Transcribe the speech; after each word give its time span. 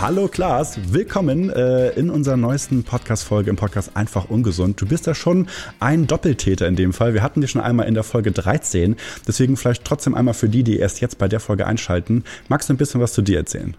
Hallo 0.00 0.28
Klaas, 0.28 0.78
willkommen 0.92 1.50
äh, 1.50 1.88
in 1.90 2.08
unserer 2.08 2.36
neuesten 2.36 2.84
Podcast-Folge 2.84 3.50
im 3.50 3.56
Podcast 3.56 3.96
Einfach 3.96 4.30
Ungesund. 4.30 4.80
Du 4.80 4.86
bist 4.86 5.08
ja 5.08 5.14
schon 5.14 5.48
ein 5.80 6.06
Doppeltäter 6.06 6.68
in 6.68 6.76
dem 6.76 6.92
Fall. 6.92 7.14
Wir 7.14 7.22
hatten 7.24 7.40
dich 7.40 7.50
schon 7.50 7.60
einmal 7.60 7.88
in 7.88 7.94
der 7.94 8.04
Folge 8.04 8.30
13. 8.30 8.94
Deswegen 9.26 9.56
vielleicht 9.56 9.84
trotzdem 9.84 10.14
einmal 10.14 10.34
für 10.34 10.48
die, 10.48 10.62
die 10.62 10.78
erst 10.78 11.00
jetzt 11.00 11.18
bei 11.18 11.26
der 11.26 11.40
Folge 11.40 11.66
einschalten. 11.66 12.22
Magst 12.46 12.68
du 12.68 12.74
ein 12.74 12.76
bisschen 12.76 13.00
was 13.00 13.12
zu 13.12 13.22
dir 13.22 13.38
erzählen? 13.38 13.76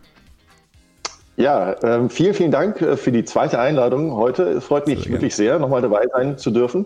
Ja, 1.38 1.82
ähm, 1.84 2.10
vielen, 2.10 2.34
vielen 2.34 2.52
Dank 2.52 2.82
äh, 2.82 2.98
für 2.98 3.14
die 3.14 3.24
zweite 3.24 3.58
Einladung 3.58 4.12
heute. 4.12 4.44
Es 4.44 4.66
freut 4.66 4.88
mich 4.88 5.04
sehr 5.04 5.14
wirklich 5.14 5.36
sehr, 5.36 5.58
nochmal 5.58 5.82
dabei 5.82 6.06
sein 6.12 6.38
zu 6.38 6.52
dürfen. 6.52 6.86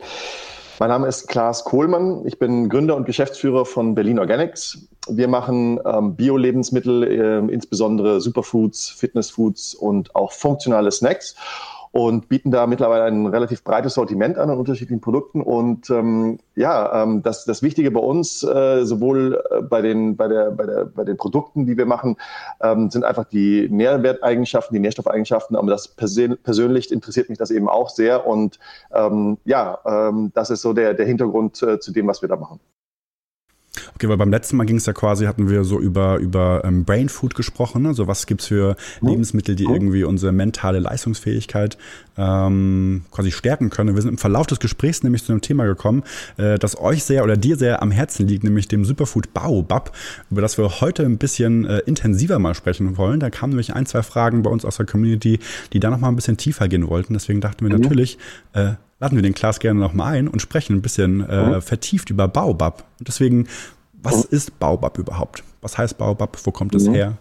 Mein 0.79 0.89
Name 0.89 1.07
ist 1.07 1.27
Klaas 1.27 1.63
Kohlmann. 1.65 2.25
Ich 2.25 2.39
bin 2.39 2.67
Gründer 2.67 2.95
und 2.95 3.05
Geschäftsführer 3.05 3.65
von 3.65 3.93
Berlin 3.93 4.17
Organics. 4.17 4.87
Wir 5.07 5.27
machen 5.27 5.79
ähm, 5.85 6.15
Bio-Lebensmittel, 6.15 7.03
äh, 7.03 7.53
insbesondere 7.53 8.19
Superfoods, 8.19 8.89
Fitnessfoods 8.89 9.75
und 9.75 10.15
auch 10.15 10.31
funktionale 10.31 10.91
Snacks 10.91 11.35
und 11.93 12.27
bieten 12.27 12.49
da 12.49 12.65
mittlerweile 12.65 13.03
ein 13.03 13.27
relativ 13.27 13.63
breites 13.63 13.93
Sortiment 13.93 14.39
an 14.39 14.49
an 14.49 14.57
unterschiedlichen 14.57 14.99
Produkten. 14.99 15.43
Und 15.43 15.91
ähm, 15.91 16.39
ja, 16.55 17.03
ähm, 17.03 17.21
das, 17.21 17.45
das 17.45 17.61
Wichtige 17.61 17.91
bei 17.91 17.99
uns, 17.99 18.41
äh, 18.41 18.83
sowohl 18.83 19.39
äh, 19.52 19.61
bei 19.61 19.83
den, 19.83 20.17
bei, 20.17 20.27
der, 20.27 20.49
bei, 20.49 20.66
der, 20.66 20.85
bei 20.85 21.03
den 21.03 21.17
Produkten, 21.17 21.67
die 21.67 21.77
wir 21.77 21.85
machen, 21.85 22.17
ähm, 22.61 22.89
sind 22.89 23.03
einfach 23.03 23.25
die 23.25 23.69
Nährwerteigenschaften, 23.69 24.73
die 24.73 24.79
Nährstoffeigenschaften. 24.79 25.55
Aber 25.55 25.69
das 25.69 25.88
persön 25.88 26.35
persönlich 26.41 26.91
interessiert 26.91 27.29
mich 27.29 27.38
das 27.38 27.52
eben 27.52 27.69
auch 27.69 27.89
sehr. 27.89 28.25
Und 28.25 28.57
ähm, 28.91 29.38
ja, 29.45 29.77
ähm, 29.85 30.31
das 30.33 30.49
ist 30.49 30.63
so 30.63 30.73
der, 30.73 30.95
der 30.95 31.05
Hintergrund 31.05 31.61
äh, 31.61 31.80
zu 31.80 31.91
dem, 31.91 32.08
was 32.08 32.23
wir 32.23 32.30
da 32.30 32.38
machen. 32.38 32.59
Okay, 33.95 34.09
weil 34.09 34.17
beim 34.17 34.31
letzten 34.31 34.58
Mal 34.58 34.66
ging 34.66 34.77
es 34.77 34.86
ja 34.86 34.94
quasi, 34.94 35.25
hatten 35.25 35.49
wir 35.49 35.63
so 35.63 35.80
über, 35.80 36.17
über 36.17 36.63
ähm, 36.63 36.83
Brain 36.83 37.09
Food 37.09 37.36
gesprochen, 37.36 37.83
ne? 37.83 37.94
so 37.94 38.08
was 38.08 38.25
gibt's 38.25 38.47
für 38.47 38.75
mhm. 39.02 39.09
Lebensmittel, 39.09 39.55
die 39.55 39.67
mhm. 39.67 39.73
irgendwie 39.73 40.03
unsere 40.03 40.31
mentale 40.31 40.80
Leistungsfähigkeit 40.80 41.77
ähm, 42.17 43.03
quasi 43.11 43.31
stärken 43.31 43.69
können. 43.69 43.95
Wir 43.95 44.02
sind 44.02 44.11
im 44.11 44.17
Verlauf 44.17 44.47
des 44.47 44.59
Gesprächs 44.59 45.03
nämlich 45.03 45.23
zu 45.23 45.31
einem 45.31 45.41
Thema 45.41 45.66
gekommen, 45.66 46.03
äh, 46.38 46.58
das 46.58 46.80
euch 46.80 47.03
sehr 47.03 47.23
oder 47.23 47.38
dir 47.38 47.55
sehr 47.55 47.81
am 47.81 47.91
Herzen 47.91 48.27
liegt, 48.27 48.44
nämlich 48.44 48.67
dem 48.67 48.86
Superfood 48.86 49.33
Baobab, 49.33 49.95
über 50.30 50.41
das 50.41 50.58
wir 50.58 50.81
heute 50.81 51.03
ein 51.03 51.17
bisschen 51.17 51.66
äh, 51.66 51.80
intensiver 51.86 52.39
mal 52.39 52.53
sprechen 52.55 52.97
wollen. 52.97 53.19
Da 53.19 53.30
kamen 53.30 53.52
nämlich 53.52 53.73
ein, 53.73 53.86
zwei 53.86 54.03
Fragen 54.03 54.44
bei 54.44 54.49
uns 54.49 54.66
aus 54.66 54.77
der 54.77 54.86
Community, 54.86 55.39
die 55.71 55.80
da 55.80 55.89
nochmal 55.89 56.11
ein 56.11 56.16
bisschen 56.16 56.38
tiefer 56.38 56.67
gehen 56.67 56.88
wollten. 56.88 57.14
Deswegen 57.14 57.41
dachten 57.41 57.66
wir 57.66 57.75
mhm. 57.75 57.81
natürlich, 57.81 58.17
äh, 58.53 58.73
laden 58.99 59.17
wir 59.17 59.21
den 59.21 59.33
Klaas 59.33 59.59
gerne 59.59 59.80
nochmal 59.80 60.14
ein 60.14 60.27
und 60.27 60.41
sprechen 60.41 60.77
ein 60.77 60.81
bisschen 60.81 61.27
äh, 61.27 61.55
mhm. 61.55 61.61
vertieft 61.61 62.09
über 62.09 62.27
Baobab. 62.27 62.86
Und 62.99 63.08
deswegen, 63.08 63.47
was 64.03 64.25
ist 64.25 64.59
Baobab 64.59 64.97
überhaupt? 64.97 65.43
Was 65.61 65.77
heißt 65.77 65.97
Baobab? 65.97 66.37
Wo 66.43 66.51
kommt 66.51 66.75
es 66.75 66.87
mhm. 66.87 66.93
her? 66.93 67.13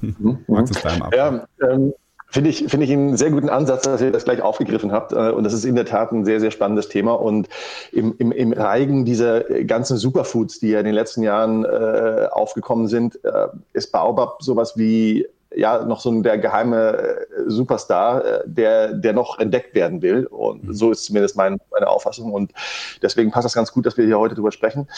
Mhm. 0.00 0.38
Magst 0.48 0.74
du 0.74 0.78
es 0.78 0.82
da 0.82 0.98
mal 0.98 1.10
Ja, 1.14 1.46
ähm, 1.62 1.92
Finde 2.34 2.50
ich, 2.50 2.64
finde 2.66 2.84
ich 2.84 2.90
einen 2.90 3.16
sehr 3.16 3.30
guten 3.30 3.48
Ansatz, 3.48 3.82
dass 3.82 4.00
ihr 4.00 4.10
das 4.10 4.24
gleich 4.24 4.42
aufgegriffen 4.42 4.90
habt. 4.90 5.12
Äh, 5.12 5.30
und 5.30 5.44
das 5.44 5.52
ist 5.52 5.64
in 5.64 5.76
der 5.76 5.84
Tat 5.84 6.10
ein 6.10 6.24
sehr, 6.24 6.40
sehr 6.40 6.50
spannendes 6.50 6.88
Thema. 6.88 7.12
Und 7.12 7.48
im, 7.92 8.12
im, 8.18 8.32
im 8.32 8.52
Reigen 8.52 9.04
dieser 9.04 9.42
ganzen 9.42 9.98
Superfoods, 9.98 10.58
die 10.58 10.70
ja 10.70 10.80
in 10.80 10.84
den 10.84 10.96
letzten 10.96 11.22
Jahren 11.22 11.64
äh, 11.64 12.26
aufgekommen 12.32 12.88
sind, 12.88 13.24
äh, 13.24 13.46
ist 13.72 13.92
Baobab 13.92 14.42
sowas 14.42 14.76
wie 14.76 15.28
ja 15.54 15.84
noch 15.84 16.00
so 16.00 16.22
der 16.22 16.38
geheime 16.38 16.98
äh, 16.98 17.33
Superstar, 17.46 18.24
äh, 18.24 18.42
der, 18.46 18.92
der 18.94 19.12
noch 19.12 19.38
entdeckt 19.38 19.74
werden 19.74 20.02
will. 20.02 20.26
Und 20.26 20.64
mhm. 20.64 20.74
so 20.74 20.90
ist 20.90 21.04
zumindest 21.04 21.36
mein, 21.36 21.58
meine 21.70 21.88
Auffassung. 21.88 22.32
Und 22.32 22.52
deswegen 23.02 23.30
passt 23.30 23.44
das 23.44 23.54
ganz 23.54 23.72
gut, 23.72 23.86
dass 23.86 23.96
wir 23.96 24.04
hier 24.04 24.18
heute 24.18 24.34
drüber 24.34 24.52
sprechen. 24.52 24.88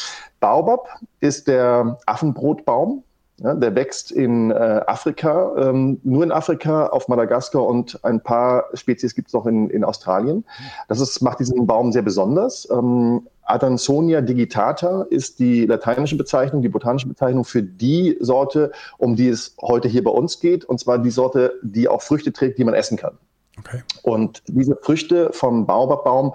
Baobab 0.41 0.89
ist 1.21 1.49
der 1.49 1.99
Affenbrotbaum. 2.07 3.03
Ja, 3.39 3.53
der 3.55 3.75
wächst 3.75 4.13
in 4.13 4.51
äh, 4.51 4.55
Afrika, 4.87 5.53
ähm, 5.59 6.01
nur 6.05 6.25
in 6.25 6.33
Afrika, 6.33 6.87
auf 6.87 7.09
Madagaskar 7.09 7.67
und 7.67 8.03
ein 8.03 8.23
paar 8.23 8.65
Spezies 8.73 9.15
gibt 9.15 9.29
es 9.29 9.35
noch 9.35 9.45
in, 9.45 9.69
in 9.69 9.85
Australien. 9.85 10.45
Das 10.89 11.01
ist, 11.01 11.21
macht 11.21 11.41
diesen 11.41 11.67
Baum 11.67 11.93
sehr 11.93 12.01
besonders. 12.01 12.67
Ähm, 12.71 13.27
Adansonia 13.43 14.23
digitata 14.23 15.03
ist 15.11 15.39
die 15.39 15.67
lateinische 15.67 16.17
Bezeichnung, 16.17 16.63
die 16.63 16.71
botanische 16.71 17.09
Bezeichnung 17.09 17.45
für 17.45 17.63
die 17.63 18.17
Sorte, 18.21 18.73
um 18.97 19.17
die 19.17 19.29
es 19.29 19.55
heute 19.61 19.87
hier 19.87 20.03
bei 20.03 20.11
uns 20.11 20.41
geht, 20.41 20.65
und 20.65 20.81
zwar 20.81 20.99
die 20.99 21.11
Sorte, 21.11 21.53
die 21.63 21.89
auch 21.89 22.01
Früchte 22.01 22.33
trägt, 22.33 22.57
die 22.57 22.65
man 22.65 22.75
essen 22.75 22.97
kann. 22.97 23.19
Okay. 23.59 23.83
Und 24.03 24.43
diese 24.47 24.77
Früchte 24.77 25.31
vom 25.33 25.67
Baobabbaum, 25.67 26.35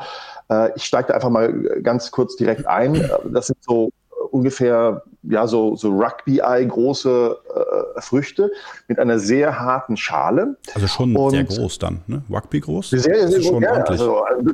äh, 0.51 0.71
ich 0.75 0.85
steige 0.85 1.09
da 1.09 1.13
einfach 1.15 1.29
mal 1.29 1.51
ganz 1.81 2.11
kurz 2.11 2.35
direkt 2.35 2.67
ein. 2.67 3.09
Das 3.31 3.47
sind 3.47 3.57
so 3.61 3.91
ungefähr 4.31 5.03
ja 5.23 5.45
so, 5.47 5.75
so 5.75 5.89
Rugby-Eye 5.89 6.65
große 6.65 7.37
äh, 7.95 8.01
Früchte 8.01 8.51
mit 8.87 8.99
einer 8.99 9.19
sehr 9.19 9.59
harten 9.59 9.97
Schale. 9.97 10.57
Also 10.73 10.87
schon 10.87 11.15
und 11.15 11.31
sehr 11.31 11.43
groß 11.43 11.79
dann, 11.79 12.01
ne? 12.07 12.23
Rugby 12.29 12.59
groß? 12.59 12.89
Sehr, 12.89 12.99
sehr, 13.01 13.27
sehr 13.27 13.51
groß. 13.51 13.61
Ja, 13.61 13.71
also, 13.73 14.23
also, 14.23 14.51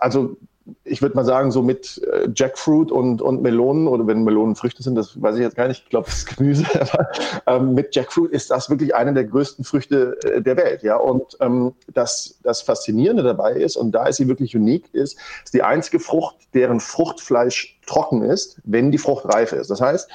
also 0.00 0.36
ich 0.84 1.02
würde 1.02 1.16
mal 1.16 1.24
sagen, 1.24 1.50
so 1.50 1.62
mit 1.62 2.00
äh, 2.12 2.28
Jackfruit 2.34 2.92
und, 2.92 3.20
und 3.20 3.42
Melonen 3.42 3.88
oder 3.88 4.06
wenn 4.06 4.24
Melonen 4.24 4.54
Früchte 4.54 4.82
sind, 4.82 4.94
das 4.94 5.20
weiß 5.20 5.36
ich 5.36 5.42
jetzt 5.42 5.56
gar 5.56 5.68
nicht, 5.68 5.84
ich 5.84 5.90
glaube, 5.90 6.06
das 6.06 6.18
ist 6.18 6.26
Gemüse, 6.36 6.66
aber 6.80 7.08
ähm, 7.46 7.74
mit 7.74 7.94
Jackfruit 7.94 8.30
ist 8.30 8.50
das 8.50 8.70
wirklich 8.70 8.94
eine 8.94 9.12
der 9.12 9.24
größten 9.24 9.64
Früchte 9.64 10.18
äh, 10.24 10.40
der 10.40 10.56
Welt. 10.56 10.82
Ja? 10.82 10.96
Und 10.96 11.36
ähm, 11.40 11.72
das, 11.92 12.38
das 12.42 12.62
Faszinierende 12.62 13.22
dabei 13.22 13.52
ist, 13.54 13.76
und 13.76 13.92
da 13.92 14.06
ist 14.06 14.16
sie 14.16 14.28
wirklich 14.28 14.54
unique, 14.54 14.92
ist, 14.92 15.18
ist 15.44 15.54
die 15.54 15.62
einzige 15.62 15.98
Frucht, 15.98 16.36
deren 16.54 16.80
Fruchtfleisch 16.80 17.80
trocken 17.86 18.22
ist, 18.22 18.60
wenn 18.64 18.90
die 18.90 18.98
Frucht 18.98 19.24
reif 19.26 19.52
ist. 19.52 19.70
Das 19.70 19.80
heißt, 19.80 20.08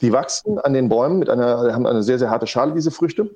die 0.00 0.12
wachsen 0.12 0.58
an 0.58 0.72
den 0.72 0.88
Bäumen 0.88 1.18
mit 1.18 1.28
einer, 1.28 1.72
haben 1.72 1.86
eine 1.86 2.02
sehr, 2.02 2.18
sehr 2.18 2.30
harte 2.30 2.46
Schale, 2.46 2.72
diese 2.74 2.90
Früchte. 2.90 3.30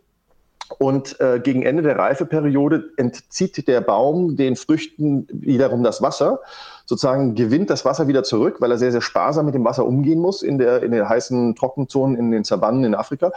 Und 0.78 1.20
äh, 1.20 1.40
gegen 1.40 1.62
Ende 1.62 1.82
der 1.82 1.96
Reifeperiode 1.96 2.90
entzieht 2.96 3.68
der 3.68 3.80
Baum 3.80 4.36
den 4.36 4.56
Früchten 4.56 5.26
wiederum 5.30 5.82
das 5.82 6.02
Wasser. 6.02 6.40
Sozusagen 6.86 7.34
gewinnt 7.34 7.70
das 7.70 7.84
Wasser 7.84 8.08
wieder 8.08 8.22
zurück, 8.22 8.56
weil 8.60 8.70
er 8.70 8.78
sehr, 8.78 8.92
sehr 8.92 9.00
sparsam 9.00 9.46
mit 9.46 9.54
dem 9.54 9.64
Wasser 9.64 9.86
umgehen 9.86 10.20
muss 10.20 10.42
in 10.42 10.58
der, 10.58 10.82
in 10.82 10.92
den 10.92 11.08
heißen 11.08 11.54
Trockenzonen, 11.54 12.16
in 12.16 12.30
den 12.30 12.44
Savannen 12.44 12.84
in 12.84 12.94
Afrika. 12.94 13.32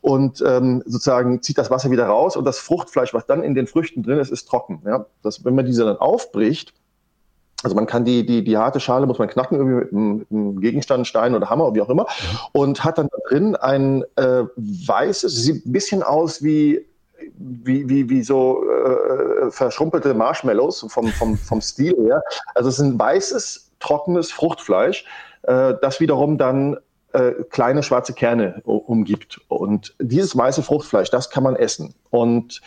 Und 0.00 0.42
ähm, 0.46 0.82
sozusagen 0.86 1.42
zieht 1.42 1.58
das 1.58 1.70
Wasser 1.70 1.90
wieder 1.90 2.06
raus 2.06 2.36
und 2.36 2.44
das 2.44 2.58
Fruchtfleisch, 2.58 3.12
was 3.14 3.26
dann 3.26 3.42
in 3.42 3.54
den 3.54 3.66
Früchten 3.66 4.02
drin 4.02 4.18
ist, 4.18 4.30
ist 4.30 4.48
trocken. 4.48 4.82
Ja? 4.84 5.06
Das, 5.22 5.44
wenn 5.44 5.54
man 5.54 5.66
diese 5.66 5.84
dann 5.84 5.96
aufbricht, 5.96 6.72
also 7.66 7.74
man 7.74 7.86
kann 7.86 8.04
die, 8.04 8.24
die, 8.24 8.44
die 8.44 8.56
harte 8.56 8.78
Schale 8.78 9.06
muss 9.06 9.18
man 9.18 9.26
knacken 9.26 9.58
irgendwie 9.58 9.98
mit 9.98 10.30
einem, 10.30 10.60
Gegenstand, 10.60 11.04
Stein 11.08 11.34
oder 11.34 11.50
Hammer 11.50 11.64
oder 11.66 11.74
wie 11.74 11.80
auch 11.80 11.90
immer 11.90 12.06
und 12.52 12.84
hat 12.84 12.96
dann 12.96 13.08
drin 13.28 13.56
ein 13.56 14.04
äh, 14.14 14.44
weißes, 14.54 15.34
sieht 15.34 15.66
ein 15.66 15.72
bisschen 15.72 16.04
aus 16.04 16.44
wie 16.44 16.86
wie, 17.38 17.88
wie, 17.88 18.08
wie 18.08 18.22
so 18.22 18.62
äh, 18.70 19.50
verschrumpelte 19.50 20.14
Marshmallows 20.14 20.86
vom, 20.88 21.08
vom, 21.08 21.36
vom 21.36 21.60
Stil 21.60 21.96
her. 22.04 22.22
Also 22.54 22.68
es 22.68 22.78
ist 22.78 22.84
ein 22.84 22.96
weißes, 22.96 23.72
trockenes 23.80 24.30
Fruchtfleisch, 24.30 25.04
äh, 25.42 25.74
das 25.82 25.98
wiederum 25.98 26.38
dann 26.38 26.76
äh, 27.14 27.32
kleine 27.50 27.82
schwarze 27.82 28.12
Kerne 28.12 28.62
umgibt. 28.64 29.40
Und 29.48 29.96
dieses 29.98 30.36
weiße 30.36 30.62
Fruchtfleisch, 30.62 31.10
das 31.10 31.30
kann 31.30 31.42
man 31.42 31.56
essen. 31.56 31.94
Und 32.10 32.60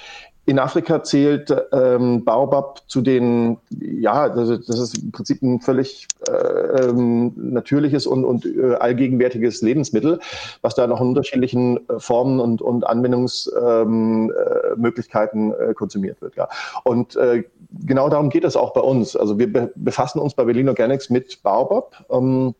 in 0.49 0.57
Afrika 0.57 1.03
zählt 1.03 1.55
ähm, 1.71 2.25
Baobab 2.25 2.81
zu 2.87 3.01
den, 3.01 3.59
ja, 3.69 4.29
das, 4.29 4.65
das 4.65 4.79
ist 4.79 4.97
im 4.97 5.11
Prinzip 5.11 5.43
ein 5.43 5.61
völlig 5.61 6.07
äh, 6.27 6.87
ähm, 6.89 7.33
natürliches 7.35 8.07
und, 8.07 8.25
und 8.25 8.47
äh, 8.47 8.73
allgegenwärtiges 8.73 9.61
Lebensmittel, 9.61 10.19
was 10.63 10.73
da 10.73 10.87
noch 10.87 11.01
in 11.01 11.09
unterschiedlichen 11.09 11.87
äh, 11.87 11.99
Formen 11.99 12.39
und, 12.39 12.63
und 12.63 12.87
Anwendungsmöglichkeiten 12.87 15.51
ähm, 15.51 15.69
äh, 15.69 15.75
konsumiert 15.75 16.19
wird. 16.19 16.35
Ja. 16.35 16.49
Und 16.83 17.15
äh, 17.15 17.43
genau 17.85 18.09
darum 18.09 18.31
geht 18.31 18.43
es 18.43 18.55
auch 18.55 18.73
bei 18.73 18.81
uns. 18.81 19.15
Also 19.15 19.37
wir 19.37 19.53
be 19.53 19.71
befassen 19.75 20.17
uns 20.17 20.33
bei 20.33 20.45
Berlin 20.45 20.67
Organics 20.67 21.11
mit 21.11 21.43
Baobab. 21.43 22.05
Ähm, 22.09 22.55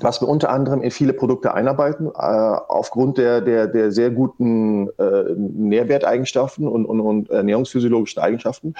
was 0.00 0.20
wir 0.20 0.28
unter 0.28 0.50
anderem 0.50 0.82
in 0.82 0.90
viele 0.90 1.12
Produkte 1.12 1.54
einarbeiten, 1.54 2.06
äh, 2.06 2.10
aufgrund 2.10 3.18
der, 3.18 3.40
der, 3.40 3.66
der 3.66 3.90
sehr 3.92 4.10
guten 4.10 4.88
äh, 4.98 5.34
Nährwerteigenschaften 5.36 6.68
und, 6.68 6.86
und, 6.86 7.00
und 7.00 7.30
ernährungsphysiologischen 7.30 8.22
Eigenschaften. 8.22 8.74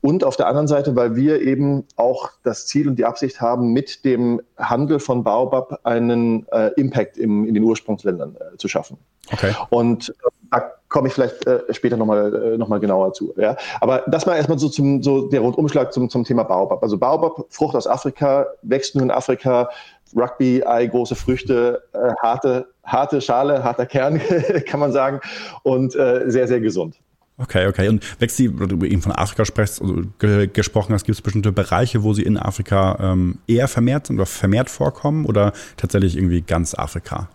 Und 0.00 0.22
auf 0.22 0.36
der 0.36 0.46
anderen 0.46 0.68
Seite, 0.68 0.94
weil 0.94 1.16
wir 1.16 1.40
eben 1.40 1.84
auch 1.96 2.30
das 2.44 2.66
Ziel 2.66 2.88
und 2.88 2.98
die 2.98 3.04
Absicht 3.04 3.40
haben, 3.40 3.72
mit 3.72 4.04
dem 4.04 4.40
Handel 4.56 5.00
von 5.00 5.24
Baobab 5.24 5.80
einen 5.82 6.46
äh, 6.52 6.70
Impact 6.76 7.18
im, 7.18 7.44
in 7.46 7.54
den 7.54 7.64
Ursprungsländern 7.64 8.36
äh, 8.36 8.56
zu 8.56 8.68
schaffen. 8.68 8.96
Okay. 9.32 9.54
Und 9.70 10.10
äh, 10.10 10.12
da 10.50 10.72
komme 10.88 11.08
ich 11.08 11.14
vielleicht 11.14 11.46
äh, 11.46 11.62
später 11.70 11.96
nochmal 11.96 12.34
äh, 12.34 12.58
noch 12.58 12.68
mal 12.68 12.80
genauer 12.80 13.12
zu. 13.12 13.34
Ja? 13.36 13.56
Aber 13.80 14.04
das 14.06 14.24
mal 14.24 14.36
erstmal 14.36 14.58
so 14.58 14.68
zum 14.68 15.02
so 15.02 15.28
der 15.28 15.40
Rundumschlag 15.40 15.92
zum, 15.92 16.08
zum 16.08 16.24
Thema 16.24 16.44
Baobab. 16.44 16.82
Also 16.82 16.96
Baobab, 16.96 17.46
Frucht 17.50 17.74
aus 17.74 17.86
Afrika, 17.86 18.46
wächst 18.62 18.94
nur 18.94 19.04
in 19.04 19.10
Afrika, 19.10 19.68
Rugby-Ei, 20.16 20.86
große 20.86 21.14
Früchte, 21.14 21.82
äh, 21.92 22.12
harte, 22.22 22.68
harte 22.84 23.20
Schale, 23.20 23.62
harter 23.62 23.86
Kern, 23.86 24.20
kann 24.66 24.80
man 24.80 24.92
sagen, 24.92 25.20
und 25.62 25.94
äh, 25.94 26.24
sehr, 26.26 26.48
sehr 26.48 26.60
gesund. 26.60 26.96
Okay, 27.40 27.68
okay. 27.68 27.88
Und 27.88 28.04
weil 28.20 28.66
du 28.66 28.84
eben 28.84 29.00
von 29.00 29.12
Afrika 29.12 29.44
sprichst, 29.44 29.80
also 29.80 30.02
ge 30.18 30.48
gesprochen 30.48 30.92
hast, 30.92 31.04
gibt 31.04 31.14
es 31.14 31.22
bestimmte 31.22 31.52
Bereiche, 31.52 32.02
wo 32.02 32.12
sie 32.12 32.22
in 32.22 32.36
Afrika 32.36 32.98
ähm, 33.00 33.38
eher 33.46 33.68
vermehrt 33.68 34.08
sind 34.08 34.16
oder 34.16 34.26
vermehrt 34.26 34.68
vorkommen 34.68 35.24
oder 35.24 35.52
tatsächlich 35.76 36.16
irgendwie 36.16 36.42
ganz 36.42 36.74
Afrika? 36.74 37.28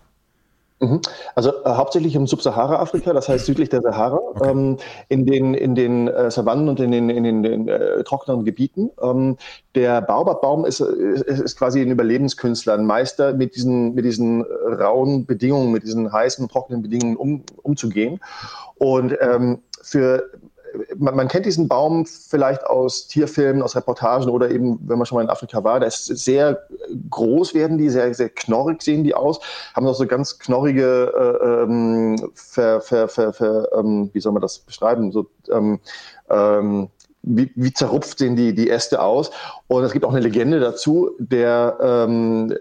Mhm. 0.80 1.00
Also 1.34 1.50
äh, 1.64 1.68
hauptsächlich 1.70 2.14
im 2.14 2.26
Subsahara-Afrika, 2.26 3.12
das 3.12 3.28
heißt 3.28 3.46
südlich 3.46 3.68
der 3.68 3.80
Sahara, 3.80 4.16
okay. 4.16 4.50
ähm, 4.50 4.76
in 5.08 5.24
den, 5.24 5.54
in 5.54 5.74
den 5.74 6.08
äh, 6.08 6.30
Savannen 6.30 6.68
und 6.68 6.80
in 6.80 6.90
den, 6.90 7.10
in 7.10 7.22
den, 7.22 7.44
in 7.44 7.66
den 7.66 7.68
äh, 7.68 8.02
trockenen 8.04 8.44
Gebieten. 8.44 8.90
Ähm, 9.00 9.36
der 9.74 10.02
Baobabbaum 10.02 10.64
ist, 10.64 10.80
ist, 10.80 11.22
ist, 11.22 11.56
quasi 11.56 11.80
ein 11.80 11.90
Überlebenskünstler, 11.90 12.74
ein 12.74 12.86
Meister, 12.86 13.34
mit 13.34 13.54
diesen, 13.54 13.94
mit 13.94 14.04
diesen 14.04 14.42
rauen 14.42 15.26
Bedingungen, 15.26 15.72
mit 15.72 15.84
diesen 15.84 16.12
heißen, 16.12 16.48
trockenen 16.48 16.82
Bedingungen 16.82 17.16
um, 17.16 17.44
umzugehen. 17.62 18.20
Und 18.76 19.16
ähm, 19.20 19.60
für 19.82 20.24
man, 20.96 21.16
man, 21.16 21.28
kennt 21.28 21.46
diesen 21.46 21.68
Baum 21.68 22.06
vielleicht 22.06 22.64
aus 22.66 23.06
Tierfilmen, 23.06 23.62
aus 23.62 23.76
Reportagen 23.76 24.28
oder 24.28 24.50
eben, 24.50 24.78
wenn 24.88 24.98
man 24.98 25.06
schon 25.06 25.16
mal 25.16 25.22
in 25.22 25.30
Afrika 25.30 25.62
war, 25.64 25.80
da 25.80 25.86
ist 25.86 26.06
sehr 26.06 26.66
groß 27.10 27.54
werden 27.54 27.78
die, 27.78 27.90
sehr, 27.90 28.12
sehr 28.14 28.28
knorrig 28.28 28.82
sehen 28.82 29.04
die 29.04 29.14
aus, 29.14 29.40
haben 29.74 29.86
auch 29.86 29.94
so 29.94 30.06
ganz 30.06 30.38
knorrige, 30.38 31.12
äh, 31.14 31.62
ähm, 31.62 32.32
ver, 32.34 32.80
ver, 32.80 33.08
ver, 33.08 33.68
ähm, 33.76 34.10
wie 34.12 34.20
soll 34.20 34.32
man 34.32 34.42
das 34.42 34.58
beschreiben, 34.58 35.12
so 35.12 35.26
ähm, 35.50 35.80
ähm 36.30 36.88
wie, 37.26 37.50
wie 37.54 37.72
zerrupft 37.72 38.18
sehen 38.18 38.36
die, 38.36 38.54
die 38.54 38.70
Äste 38.70 39.02
aus. 39.02 39.30
Und 39.66 39.82
es 39.82 39.92
gibt 39.92 40.04
auch 40.04 40.12
eine 40.12 40.20
Legende 40.20 40.60
dazu, 40.60 41.10
der 41.18 41.78
ähm, 41.80 42.54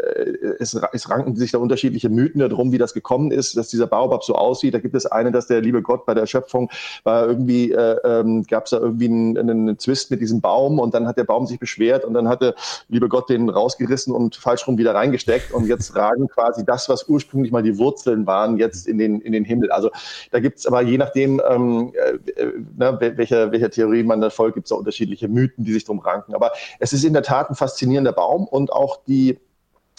es, 0.60 0.80
es 0.94 1.10
ranken 1.10 1.36
sich 1.36 1.52
da 1.52 1.58
unterschiedliche 1.58 2.10
Mythen 2.10 2.40
darum, 2.40 2.72
wie 2.72 2.78
das 2.78 2.94
gekommen 2.94 3.32
ist, 3.32 3.58
dass 3.58 3.68
dieser 3.68 3.88
Baobab 3.88 4.24
so 4.24 4.36
aussieht. 4.36 4.74
Da 4.74 4.80
gibt 4.80 4.96
es 4.96 5.06
eine, 5.06 5.32
dass 5.32 5.48
der 5.48 5.62
liebe 5.62 5.82
Gott 5.82 6.06
bei 6.06 6.14
der 6.14 6.26
Schöpfung 6.26 6.70
war 7.04 7.28
irgendwie, 7.28 7.72
äh, 7.72 7.98
ähm, 8.04 8.44
gab 8.44 8.66
es 8.66 8.72
da 8.72 8.78
irgendwie 8.78 9.08
einen, 9.08 9.38
einen 9.38 9.80
Zwist 9.80 10.12
mit 10.12 10.22
diesem 10.22 10.40
Baum 10.40 10.80
und 10.80 10.94
dann 10.94 11.08
hat 11.08 11.18
der 11.18 11.26
Baum 11.26 11.46
sich 11.46 11.60
beschwert 11.60 12.06
und 12.06 12.14
dann 12.14 12.30
hat 12.30 12.42
der 12.42 12.56
liebe 12.88 13.10
Gott 13.10 13.30
den 13.30 13.50
rausgerissen 13.50 14.14
und 14.14 14.36
falsch 14.36 14.66
rum 14.68 14.78
wieder 14.78 14.96
reingesteckt 14.96 15.52
und 15.52 15.68
jetzt 15.68 15.96
ragen 15.96 16.28
quasi 16.30 16.64
das, 16.64 16.88
was 16.88 17.10
ursprünglich 17.10 17.52
mal 17.52 17.64
die 17.64 17.78
Wurzeln 17.78 18.26
waren, 18.26 18.58
jetzt 18.58 18.88
in 18.88 18.98
den, 18.98 19.20
in 19.20 19.34
den 19.34 19.44
Himmel. 19.44 19.72
Also 19.72 19.90
da 20.32 20.40
gibt 20.40 20.60
es 20.60 20.66
aber 20.66 20.82
je 20.82 20.98
nachdem, 20.98 21.42
ähm, 21.50 21.92
äh, 21.94 22.42
äh 22.42 22.54
ne, 22.78 22.98
welcher, 23.18 23.52
welcher 23.52 23.70
Theorie 23.70 24.04
man 24.04 24.22
da 24.22 24.30
folgt, 24.30 24.53
gibt 24.54 24.66
es 24.66 24.70
da 24.70 24.76
unterschiedliche 24.76 25.28
Mythen, 25.28 25.66
die 25.66 25.74
sich 25.74 25.86
drum 25.86 26.00
ranken. 26.00 26.36
Aber 26.36 26.52
es 26.80 26.94
ist 26.94 27.04
in 27.04 27.14
der 27.14 27.24
Tat 27.24 27.50
ein 27.50 27.56
faszinierender 27.56 28.14
Baum 28.14 28.48
und 28.48 28.72
auch 28.72 29.04
die 29.06 29.40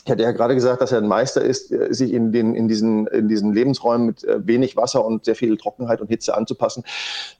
ich 0.04 0.10
hatte 0.10 0.22
ja 0.22 0.32
gerade 0.32 0.54
gesagt, 0.54 0.82
dass 0.82 0.92
er 0.92 0.98
ein 0.98 1.08
Meister 1.08 1.42
ist, 1.42 1.72
äh, 1.72 1.92
sich 1.92 2.12
in, 2.12 2.30
den, 2.30 2.54
in, 2.54 2.68
diesen, 2.68 3.06
in 3.06 3.28
diesen 3.28 3.54
Lebensräumen 3.54 4.06
mit 4.06 4.24
äh, 4.24 4.46
wenig 4.46 4.76
Wasser 4.76 5.04
und 5.04 5.24
sehr 5.24 5.34
viel 5.34 5.56
Trockenheit 5.56 6.00
und 6.00 6.08
Hitze 6.08 6.36
anzupassen. 6.36 6.84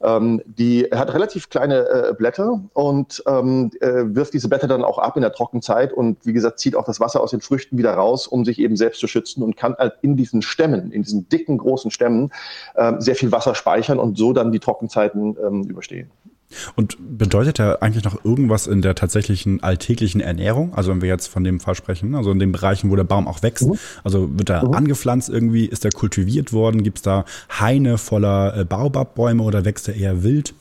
Ähm, 0.01 0.41
die, 0.45 0.89
er 0.89 0.99
hat 0.99 1.13
relativ 1.13 1.49
kleine 1.49 1.87
äh, 1.87 2.13
Blätter 2.17 2.61
und 2.73 3.23
ähm, 3.27 3.69
äh, 3.81 4.03
wirft 4.05 4.33
diese 4.33 4.49
Blätter 4.49 4.67
dann 4.67 4.83
auch 4.83 4.97
ab 4.97 5.15
in 5.15 5.21
der 5.21 5.31
Trockenzeit 5.31 5.93
und 5.93 6.25
wie 6.25 6.33
gesagt, 6.33 6.59
zieht 6.59 6.75
auch 6.75 6.85
das 6.85 6.99
Wasser 6.99 7.21
aus 7.21 7.31
den 7.31 7.41
Früchten 7.41 7.77
wieder 7.77 7.93
raus, 7.93 8.25
um 8.27 8.45
sich 8.45 8.57
eben 8.57 8.75
selbst 8.75 8.99
zu 8.99 9.07
schützen 9.07 9.43
und 9.43 9.57
kann 9.57 9.75
halt 9.77 9.93
in 10.01 10.17
diesen 10.17 10.41
Stämmen, 10.41 10.91
in 10.91 11.03
diesen 11.03 11.29
dicken, 11.29 11.59
großen 11.59 11.91
Stämmen 11.91 12.31
äh, 12.73 12.93
sehr 12.97 13.15
viel 13.15 13.31
Wasser 13.31 13.53
speichern 13.53 13.99
und 13.99 14.17
so 14.17 14.33
dann 14.33 14.51
die 14.51 14.59
Trockenzeiten 14.59 15.37
ähm, 15.45 15.63
überstehen. 15.65 16.09
Und 16.75 16.97
bedeutet 16.99 17.59
er 17.59 17.81
eigentlich 17.81 18.03
noch 18.03 18.23
irgendwas 18.23 18.67
in 18.67 18.81
der 18.81 18.95
tatsächlichen 18.95 19.63
alltäglichen 19.63 20.21
Ernährung? 20.21 20.73
Also 20.73 20.91
wenn 20.91 21.01
wir 21.01 21.09
jetzt 21.09 21.27
von 21.27 21.43
dem 21.43 21.59
Fall 21.59 21.75
sprechen, 21.75 22.15
also 22.15 22.31
in 22.31 22.39
den 22.39 22.51
Bereichen, 22.51 22.89
wo 22.91 22.95
der 22.95 23.03
Baum 23.03 23.27
auch 23.27 23.43
wächst. 23.43 23.67
Mhm. 23.67 23.77
Also 24.03 24.29
wird 24.37 24.49
er 24.49 24.65
mhm. 24.65 24.73
angepflanzt 24.73 25.29
irgendwie? 25.29 25.65
Ist 25.65 25.85
er 25.85 25.91
kultiviert 25.91 26.53
worden? 26.53 26.83
Gibt 26.83 26.99
es 26.99 27.01
da 27.03 27.25
Haine 27.49 27.97
voller 27.97 28.57
äh, 28.57 28.65
Baubabbäume 28.65 29.43
oder 29.43 29.65
wächst 29.65 29.87
er 29.87 29.95
eher 29.95 30.23
wild? 30.23 30.53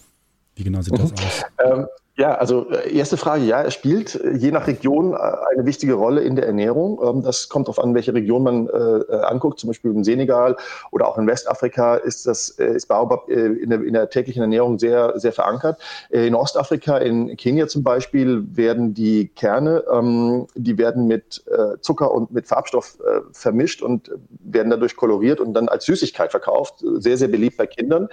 Wie 0.56 0.64
genau 0.64 0.82
sieht 0.82 0.94
mhm. 0.94 0.98
das 0.98 1.12
aus? 1.12 1.42
Ähm, 1.64 1.87
ja, 2.16 2.37
also 2.37 2.70
äh, 2.70 2.96
erste 2.96 3.16
Frage, 3.16 3.44
ja, 3.44 3.61
er 3.61 3.72
spielt 3.72 4.14
äh, 4.14 4.37
je 4.37 4.52
nach 4.52 4.69
Region 4.69 5.14
äh, 5.14 5.16
eine 5.52 5.66
wichtige 5.66 5.94
Rolle 5.94 6.20
in 6.20 6.37
der 6.37 6.46
Ernährung. 6.46 7.00
Ähm, 7.05 7.22
das 7.22 7.49
kommt 7.49 7.66
darauf 7.66 7.82
an, 7.82 7.93
welche 7.93 8.14
Region 8.14 8.44
man 8.44 8.69
äh, 8.69 9.16
anguckt. 9.16 9.58
Zum 9.58 9.69
Beispiel 9.69 9.90
im 9.90 10.05
Senegal 10.05 10.56
oder 10.93 11.08
auch 11.08 11.19
in 11.19 11.26
Westafrika 11.26 11.96
ist 11.96 12.26
das 12.28 12.50
ist 12.50 12.87
Baobab 12.87 13.28
in 13.28 13.69
der, 13.69 13.82
in 13.82 13.94
der 13.94 14.11
täglichen 14.11 14.43
Ernährung 14.43 14.78
sehr 14.78 15.19
sehr 15.19 15.32
verankert. 15.32 15.81
In 16.11 16.34
Ostafrika, 16.34 16.99
in 16.99 17.37
Kenia 17.37 17.66
zum 17.66 17.82
Beispiel, 17.82 18.44
werden 18.55 18.94
die 18.94 19.28
Kerne, 19.28 19.82
ähm, 19.93 20.46
die 20.55 20.78
werden 20.78 21.06
mit 21.06 21.43
Zucker 21.81 22.12
und 22.12 22.32
mit 22.32 22.46
Farbstoff 22.46 22.99
äh, 23.00 23.20
vermischt 23.32 23.82
und 23.82 24.11
werden 24.40 24.70
dadurch 24.70 24.96
koloriert 24.96 25.40
und 25.40 25.55
dann 25.55 25.69
als 25.69 25.84
Süßigkeit 25.87 26.31
verkauft. 26.31 26.84
Sehr 26.99 27.16
sehr 27.16 27.28
beliebt 27.28 27.56
bei 27.56 27.66
Kindern. 27.66 28.08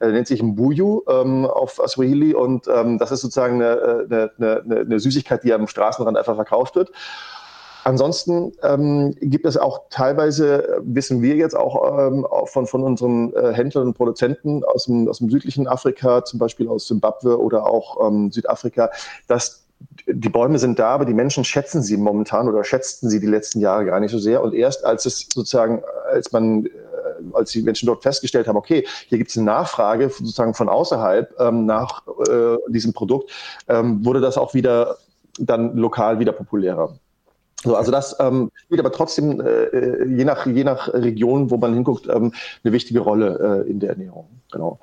nennt 0.00 0.26
sich 0.26 0.42
Mbuyu 0.42 1.02
ähm, 1.08 1.46
auf 1.46 1.80
Swahili 1.86 2.34
und 2.34 2.68
ähm, 2.68 2.98
das 2.98 3.12
ist 3.12 3.22
sozusagen 3.22 3.45
sozusagen 3.46 3.62
eine, 3.62 4.30
eine, 4.38 4.62
eine, 4.64 4.80
eine 4.80 5.00
Süßigkeit, 5.00 5.44
die 5.44 5.52
am 5.52 5.66
Straßenrand 5.66 6.16
einfach 6.16 6.34
verkauft 6.34 6.76
wird. 6.76 6.90
Ansonsten 7.84 8.52
ähm, 8.64 9.14
gibt 9.20 9.46
es 9.46 9.56
auch 9.56 9.82
teilweise, 9.90 10.80
wissen 10.82 11.22
wir 11.22 11.36
jetzt 11.36 11.56
auch, 11.56 12.08
ähm, 12.08 12.26
auch 12.26 12.48
von, 12.48 12.66
von 12.66 12.82
unseren 12.82 13.32
äh, 13.34 13.52
Händlern 13.52 13.86
und 13.86 13.94
Produzenten 13.94 14.64
aus 14.64 14.86
dem, 14.86 15.06
aus 15.08 15.18
dem 15.18 15.30
südlichen 15.30 15.68
Afrika, 15.68 16.24
zum 16.24 16.40
Beispiel 16.40 16.66
aus 16.68 16.88
Zimbabwe 16.88 17.40
oder 17.40 17.64
auch 17.64 18.08
ähm, 18.08 18.32
Südafrika, 18.32 18.90
dass 19.28 19.66
die 20.08 20.28
Bäume 20.28 20.58
sind 20.58 20.80
da, 20.80 20.88
aber 20.88 21.04
die 21.04 21.14
Menschen 21.14 21.44
schätzen 21.44 21.80
sie 21.80 21.96
momentan 21.96 22.48
oder 22.48 22.64
schätzten 22.64 23.08
sie 23.08 23.20
die 23.20 23.26
letzten 23.26 23.60
Jahre 23.60 23.84
gar 23.84 24.00
nicht 24.00 24.10
so 24.10 24.18
sehr. 24.18 24.42
Und 24.42 24.52
erst 24.54 24.84
als 24.84 25.06
es 25.06 25.28
sozusagen, 25.32 25.82
als 26.10 26.32
man 26.32 26.68
als 27.32 27.50
die 27.52 27.62
Menschen 27.62 27.86
dort 27.86 28.02
festgestellt 28.02 28.48
haben, 28.48 28.56
okay, 28.56 28.86
hier 29.08 29.18
gibt 29.18 29.30
es 29.30 29.36
eine 29.36 29.46
Nachfrage 29.46 30.08
sozusagen 30.10 30.54
von 30.54 30.68
außerhalb 30.68 31.34
ähm, 31.38 31.66
nach 31.66 32.02
äh, 32.28 32.56
diesem 32.68 32.92
Produkt, 32.92 33.30
ähm, 33.68 34.04
wurde 34.04 34.20
das 34.20 34.38
auch 34.38 34.54
wieder 34.54 34.96
dann 35.38 35.76
lokal 35.76 36.18
wieder 36.18 36.32
populärer. 36.32 36.98
So, 37.62 37.74
also 37.74 37.90
das 37.90 38.16
ähm, 38.20 38.50
spielt 38.54 38.80
aber 38.80 38.92
trotzdem 38.92 39.40
äh, 39.40 40.04
je, 40.04 40.24
nach, 40.24 40.46
je 40.46 40.64
nach 40.64 40.92
Region, 40.92 41.50
wo 41.50 41.56
man 41.56 41.74
hinguckt, 41.74 42.06
ähm, 42.06 42.32
eine 42.62 42.72
wichtige 42.72 43.00
Rolle 43.00 43.64
äh, 43.66 43.70
in 43.70 43.80
der 43.80 43.90
Ernährung. 43.90 44.28
Genau. 44.52 44.78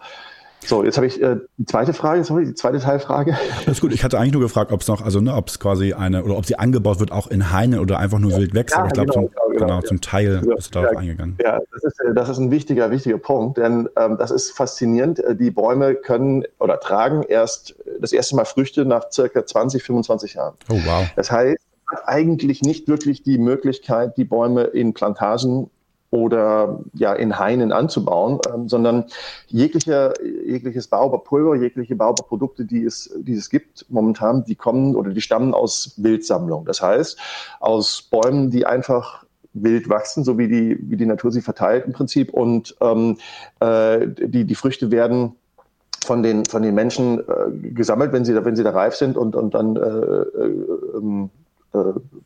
So, 0.66 0.84
jetzt 0.84 0.98
habe 0.98 1.08
ich 1.08 1.22
äh, 1.22 1.38
die 1.58 1.66
zweite 1.66 1.94
Frage, 1.94 2.24
sorry, 2.24 2.46
die 2.46 2.54
zweite 2.54 2.80
Teilfrage. 2.80 3.38
Das 3.66 3.78
ist 3.78 3.82
gut. 3.82 3.94
Ich 3.94 4.04
hatte 4.04 4.18
eigentlich 4.18 4.34
nur 4.34 4.42
gefragt, 4.42 4.72
ob 4.72 4.82
es 4.82 4.88
noch, 4.88 5.02
also 5.02 5.20
ne, 5.20 5.36
ob 5.36 5.48
es 5.48 5.60
quasi 5.60 5.94
eine 5.94 6.24
oder 6.24 6.38
ob 6.38 6.46
sie 6.46 6.58
angebaut 6.58 7.00
wird 7.00 7.12
auch 7.12 7.28
in 7.28 7.52
Hainen 7.52 7.80
oder 7.80 8.00
einfach 8.00 8.20
nur 8.20 8.32
ja. 8.32 8.38
wild 8.38 8.54
wächst. 8.54 8.76
Ja, 8.76 8.80
aber 8.80 8.88
ich 8.88 8.94
glaube, 8.94 9.12
genau, 9.12 9.28
zum, 9.28 9.36
genau, 9.52 9.66
genau, 9.66 9.82
zum 9.82 10.02
Teil 10.02 10.42
ja. 10.46 10.56
bist 10.56 10.76
du 10.76 10.82
darauf 10.82 10.98
eingegangen. 10.98 11.38
Ja, 11.44 11.60
das 11.72 11.84
ist, 11.84 11.98
das 12.16 12.30
ist 12.30 12.38
ein 12.38 12.52
wichtiger, 12.52 12.92
wichtiger 12.92 13.18
Punkt, 13.18 13.58
denn 13.58 13.90
ähm, 13.98 14.18
das 14.18 14.32
ist 14.32 14.52
faszinierend. 14.52 15.20
Äh, 15.20 15.36
die 15.36 15.52
Bäume 15.52 15.96
können 15.96 16.44
oder 16.60 16.80
tragen 16.80 17.24
erst 17.24 17.76
das 18.00 18.14
erste 18.14 18.36
Mal 18.36 18.46
Früchte 18.46 18.86
nach 18.86 19.12
circa 19.12 19.46
20, 19.46 19.84
25 19.84 20.36
Jahren. 20.36 20.56
Oh 20.70 20.80
wow. 20.86 21.06
Das 21.16 21.32
heißt, 21.32 21.58
eigentlich 22.06 22.62
nicht 22.62 22.88
wirklich 22.88 23.24
die 23.24 23.38
Möglichkeit, 23.38 24.18
die 24.18 24.26
Bäume 24.26 24.64
in 24.64 24.94
Plantagen 24.94 25.70
oder 26.14 26.80
ja 26.94 27.12
in 27.14 27.40
Hainen 27.40 27.72
anzubauen, 27.72 28.38
ähm, 28.54 28.70
sondern 28.70 29.06
jegliche, 29.48 30.14
jegliches 30.46 30.88
Baobabpulver, 30.88 31.56
jegliche 31.56 31.96
Baobabprodukte, 31.96 32.66
die 32.66 32.84
es, 32.84 33.12
die 33.18 33.34
es 33.34 33.50
gibt 33.50 33.88
momentan, 33.90 34.46
die 34.46 34.54
kommen 34.54 34.96
oder 34.96 35.10
die 35.10 35.22
stammen 35.22 35.56
aus 35.56 35.96
Wildsammlung. 35.98 36.66
Das 36.66 36.84
heißt, 36.84 37.18
aus 37.60 38.04
Bäumen, 38.04 38.52
die 38.52 38.64
einfach 38.64 39.26
wild 39.54 39.90
wachsen, 39.90 40.24
so 40.24 40.38
wie 40.38 40.48
die, 40.48 40.78
wie 40.82 40.98
die 40.98 41.08
Natur 41.08 41.32
sie 41.32 41.42
verteilt 41.42 41.88
im 41.88 41.94
Prinzip. 41.94 42.32
Und 42.32 42.76
ähm, 42.80 43.18
äh, 43.60 44.08
die, 44.08 44.46
die 44.46 44.56
Früchte 44.56 44.92
werden 44.92 45.34
von 46.06 46.22
den, 46.22 46.46
von 46.46 46.62
den 46.62 46.76
Menschen 46.76 47.22
äh, 47.22 47.70
gesammelt, 47.70 48.12
wenn 48.14 48.24
sie, 48.24 48.36
wenn 48.46 48.56
sie 48.56 48.64
da 48.64 48.70
reif 48.70 48.94
sind 48.94 49.18
und, 49.18 49.36
und 49.36 49.56
dann 49.56 49.78
äh, 49.78 49.80
äh, 49.80 50.62
ähm, 50.96 51.24
äh, 51.26 51.43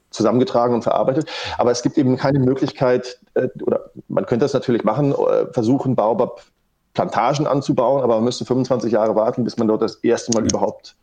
zusammengetragen 0.09 0.73
und 0.73 0.81
verarbeitet. 0.81 1.29
Aber 1.57 1.71
es 1.71 1.81
gibt 1.81 1.97
eben 1.97 2.17
keine 2.17 2.39
Möglichkeit, 2.39 3.19
äh, 3.35 3.47
oder 3.61 3.91
man 4.07 4.25
könnte 4.25 4.45
das 4.45 4.53
natürlich 4.53 4.83
machen, 4.83 5.13
äh, 5.13 5.51
versuchen, 5.51 5.95
Baobab 5.95 6.43
Plantagen 6.93 7.45
anzubauen, 7.45 8.03
aber 8.03 8.15
man 8.15 8.23
müsste 8.23 8.43
25 8.43 8.91
Jahre 8.91 9.15
warten, 9.15 9.43
bis 9.43 9.57
man 9.57 9.67
dort 9.67 9.83
das 9.83 9.95
erste 9.97 10.31
Mal 10.31 10.47
überhaupt 10.47 10.95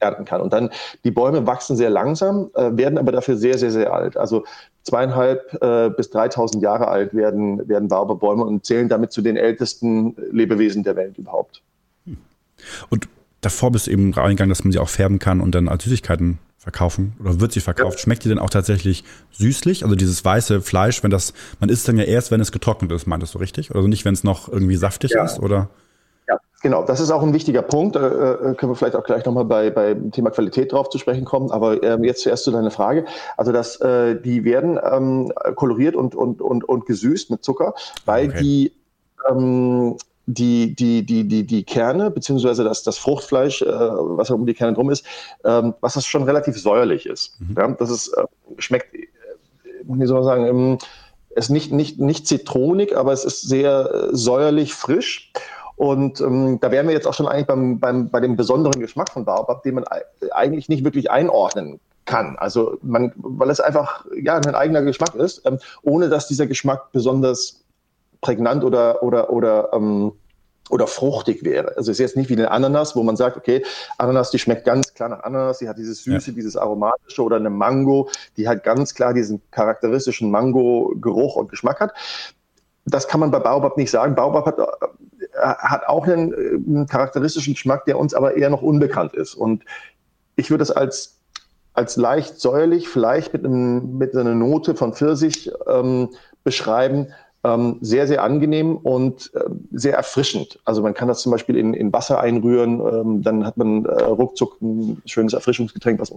ernten 0.00 0.24
kann. 0.24 0.40
Und 0.40 0.54
dann, 0.54 0.70
die 1.04 1.10
Bäume 1.10 1.46
wachsen 1.46 1.76
sehr 1.76 1.90
langsam, 1.90 2.50
werden 2.54 2.96
aber 2.98 3.12
dafür 3.12 3.36
sehr, 3.36 3.58
sehr, 3.58 3.70
sehr 3.70 3.92
alt. 3.92 4.16
Also 4.16 4.44
zweieinhalb 4.84 5.96
bis 5.98 6.08
3000 6.08 6.62
Jahre 6.62 6.88
alt 6.88 7.12
werden, 7.14 7.68
werden 7.68 7.88
Baobab-Bäume 7.88 8.42
und 8.42 8.64
zählen 8.64 8.88
damit 8.88 9.12
zu 9.12 9.20
den 9.20 9.36
ältesten 9.36 10.16
Lebewesen 10.32 10.82
der 10.82 10.96
Welt 10.96 11.18
überhaupt. 11.18 11.62
Und 12.88 13.06
davor 13.44 13.72
bist 13.72 13.86
du 13.86 13.90
eben 13.90 14.12
reingegangen, 14.12 14.48
dass 14.48 14.64
man 14.64 14.72
sie 14.72 14.78
auch 14.78 14.88
färben 14.88 15.18
kann 15.18 15.40
und 15.40 15.54
dann 15.54 15.68
als 15.68 15.84
Süßigkeiten 15.84 16.38
verkaufen 16.58 17.14
oder 17.20 17.40
wird 17.40 17.52
sie 17.52 17.60
verkauft. 17.60 17.98
Ja. 17.98 18.02
Schmeckt 18.02 18.24
die 18.24 18.30
denn 18.30 18.38
auch 18.38 18.50
tatsächlich 18.50 19.04
süßlich? 19.32 19.84
Also 19.84 19.96
dieses 19.96 20.24
weiße 20.24 20.62
Fleisch, 20.62 21.02
wenn 21.04 21.10
das, 21.10 21.34
man 21.60 21.68
isst 21.68 21.86
dann 21.86 21.98
ja 21.98 22.04
erst, 22.04 22.30
wenn 22.30 22.40
es 22.40 22.52
getrocknet 22.52 22.90
ist, 22.90 23.06
meintest 23.06 23.34
du 23.34 23.38
richtig? 23.38 23.74
Also 23.74 23.86
nicht, 23.86 24.04
wenn 24.04 24.14
es 24.14 24.24
noch 24.24 24.48
irgendwie 24.48 24.76
saftig 24.76 25.12
ja. 25.12 25.24
ist, 25.24 25.38
oder? 25.38 25.68
Ja, 26.26 26.38
genau. 26.62 26.82
Das 26.82 27.00
ist 27.00 27.10
auch 27.10 27.22
ein 27.22 27.34
wichtiger 27.34 27.60
Punkt. 27.60 27.96
Da 27.96 28.08
äh, 28.08 28.54
können 28.54 28.72
wir 28.72 28.76
vielleicht 28.76 28.96
auch 28.96 29.04
gleich 29.04 29.26
nochmal 29.26 29.44
bei, 29.44 29.68
beim 29.68 30.10
Thema 30.10 30.30
Qualität 30.30 30.72
drauf 30.72 30.88
zu 30.88 30.96
sprechen 30.96 31.26
kommen. 31.26 31.50
Aber 31.50 31.82
ähm, 31.82 32.02
jetzt 32.02 32.22
zuerst 32.22 32.44
zu 32.44 32.50
deiner 32.50 32.70
Frage. 32.70 33.04
Also 33.36 33.52
das, 33.52 33.78
äh, 33.82 34.18
die 34.18 34.44
werden 34.44 34.80
ähm, 34.82 35.32
koloriert 35.56 35.96
und, 35.96 36.14
und, 36.14 36.40
und, 36.40 36.64
und 36.64 36.86
gesüßt 36.86 37.30
mit 37.30 37.44
Zucker, 37.44 37.74
weil 38.06 38.30
okay. 38.30 38.38
die 38.40 38.72
ähm, 39.28 39.98
die, 40.26 40.74
die, 40.74 41.04
die, 41.04 41.26
die, 41.26 41.44
die 41.46 41.64
Kerne, 41.64 42.10
beziehungsweise 42.10 42.64
das, 42.64 42.82
das 42.82 42.98
Fruchtfleisch, 42.98 43.62
äh, 43.62 43.66
was 43.66 44.30
um 44.30 44.46
die 44.46 44.54
Kerne 44.54 44.74
drum 44.74 44.90
ist, 44.90 45.04
ähm, 45.44 45.74
was 45.80 45.94
das 45.94 46.06
schon 46.06 46.22
relativ 46.22 46.60
säuerlich 46.60 47.06
ist. 47.06 47.40
Mhm. 47.40 47.54
Ja, 47.56 47.68
das 47.68 47.90
ist, 47.90 48.08
äh, 48.08 48.24
schmeckt, 48.58 48.94
wie 49.82 50.06
soll 50.06 50.16
man 50.16 50.24
sagen, 50.24 50.46
ähm, 50.46 50.78
es 51.36 51.46
ist 51.46 51.50
nicht, 51.50 51.72
nicht, 51.72 51.98
nicht 51.98 52.26
zitronig, 52.26 52.96
aber 52.96 53.12
es 53.12 53.24
ist 53.24 53.42
sehr 53.42 53.90
äh, 53.90 54.08
säuerlich 54.12 54.72
frisch. 54.74 55.32
Und 55.76 56.20
ähm, 56.20 56.60
da 56.60 56.70
wären 56.70 56.86
wir 56.86 56.94
jetzt 56.94 57.06
auch 57.06 57.14
schon 57.14 57.26
eigentlich 57.26 57.48
beim, 57.48 57.80
beim, 57.80 58.08
bei 58.08 58.20
dem 58.20 58.36
besonderen 58.36 58.80
Geschmack 58.80 59.10
von 59.10 59.24
Baobab, 59.24 59.64
den 59.64 59.74
man 59.74 59.84
eigentlich 60.30 60.68
nicht 60.68 60.84
wirklich 60.84 61.10
einordnen 61.10 61.80
kann. 62.04 62.36
Also 62.36 62.78
man, 62.82 63.12
weil 63.16 63.50
es 63.50 63.60
einfach 63.60 64.04
ja 64.16 64.36
ein 64.36 64.54
eigener 64.54 64.82
Geschmack 64.82 65.16
ist, 65.16 65.42
ähm, 65.44 65.58
ohne 65.82 66.08
dass 66.08 66.28
dieser 66.28 66.46
Geschmack 66.46 66.92
besonders 66.92 67.63
prägnant 68.24 68.64
oder 68.64 69.02
oder 69.02 69.30
oder 69.30 69.68
ähm, 69.74 70.12
oder 70.70 70.86
fruchtig 70.86 71.44
wäre. 71.44 71.76
Also 71.76 71.90
es 71.90 71.98
ist 71.98 71.98
jetzt 71.98 72.16
nicht 72.16 72.30
wie 72.30 72.36
eine 72.36 72.50
Ananas, 72.50 72.96
wo 72.96 73.02
man 73.02 73.16
sagt, 73.16 73.36
okay, 73.36 73.62
Ananas, 73.98 74.30
die 74.30 74.38
schmeckt 74.38 74.64
ganz 74.64 74.94
klar 74.94 75.10
nach 75.10 75.22
Ananas, 75.22 75.58
die 75.58 75.68
hat 75.68 75.76
dieses 75.76 76.02
Süße, 76.04 76.30
ja. 76.30 76.34
dieses 76.34 76.56
Aromatische 76.56 77.22
oder 77.22 77.36
eine 77.36 77.50
Mango, 77.50 78.08
die 78.38 78.48
halt 78.48 78.64
ganz 78.64 78.94
klar 78.94 79.12
diesen 79.12 79.42
charakteristischen 79.50 80.30
Mango-Geruch 80.30 81.36
und 81.36 81.50
Geschmack 81.50 81.80
hat. 81.80 81.92
Das 82.86 83.06
kann 83.08 83.20
man 83.20 83.30
bei 83.30 83.40
Baobab 83.40 83.76
nicht 83.76 83.90
sagen. 83.90 84.14
Baobab 84.14 84.46
hat, 84.46 84.58
äh, 84.58 84.64
hat 85.38 85.86
auch 85.86 86.06
einen, 86.06 86.32
äh, 86.32 86.54
einen 86.66 86.86
charakteristischen 86.86 87.52
Geschmack, 87.52 87.84
der 87.84 87.98
uns 87.98 88.14
aber 88.14 88.38
eher 88.38 88.48
noch 88.48 88.62
unbekannt 88.62 89.12
ist. 89.12 89.34
Und 89.34 89.64
ich 90.36 90.50
würde 90.50 90.62
es 90.62 90.70
als, 90.70 91.20
als 91.74 91.96
leicht 91.98 92.40
säuerlich, 92.40 92.88
vielleicht 92.88 93.34
mit, 93.34 93.44
einem, 93.44 93.98
mit 93.98 94.16
einer 94.16 94.34
Note 94.34 94.74
von 94.74 94.94
Pfirsich 94.94 95.52
ähm, 95.66 96.08
beschreiben, 96.42 97.08
ähm, 97.44 97.76
sehr, 97.80 98.06
sehr 98.06 98.22
angenehm 98.22 98.76
und 98.76 99.30
äh, 99.34 99.40
sehr 99.72 99.94
erfrischend. 99.94 100.58
Also 100.64 100.82
man 100.82 100.94
kann 100.94 101.08
das 101.08 101.20
zum 101.20 101.30
Beispiel 101.30 101.56
in, 101.56 101.74
in 101.74 101.92
Wasser 101.92 102.20
einrühren, 102.20 102.80
ähm, 102.80 103.22
dann 103.22 103.46
hat 103.46 103.56
man 103.56 103.84
äh, 103.84 104.02
ruckzuck 104.04 104.60
ein 104.62 105.02
schönes 105.06 105.34
Erfrischungsgetränk, 105.34 106.00
was 106.00 106.12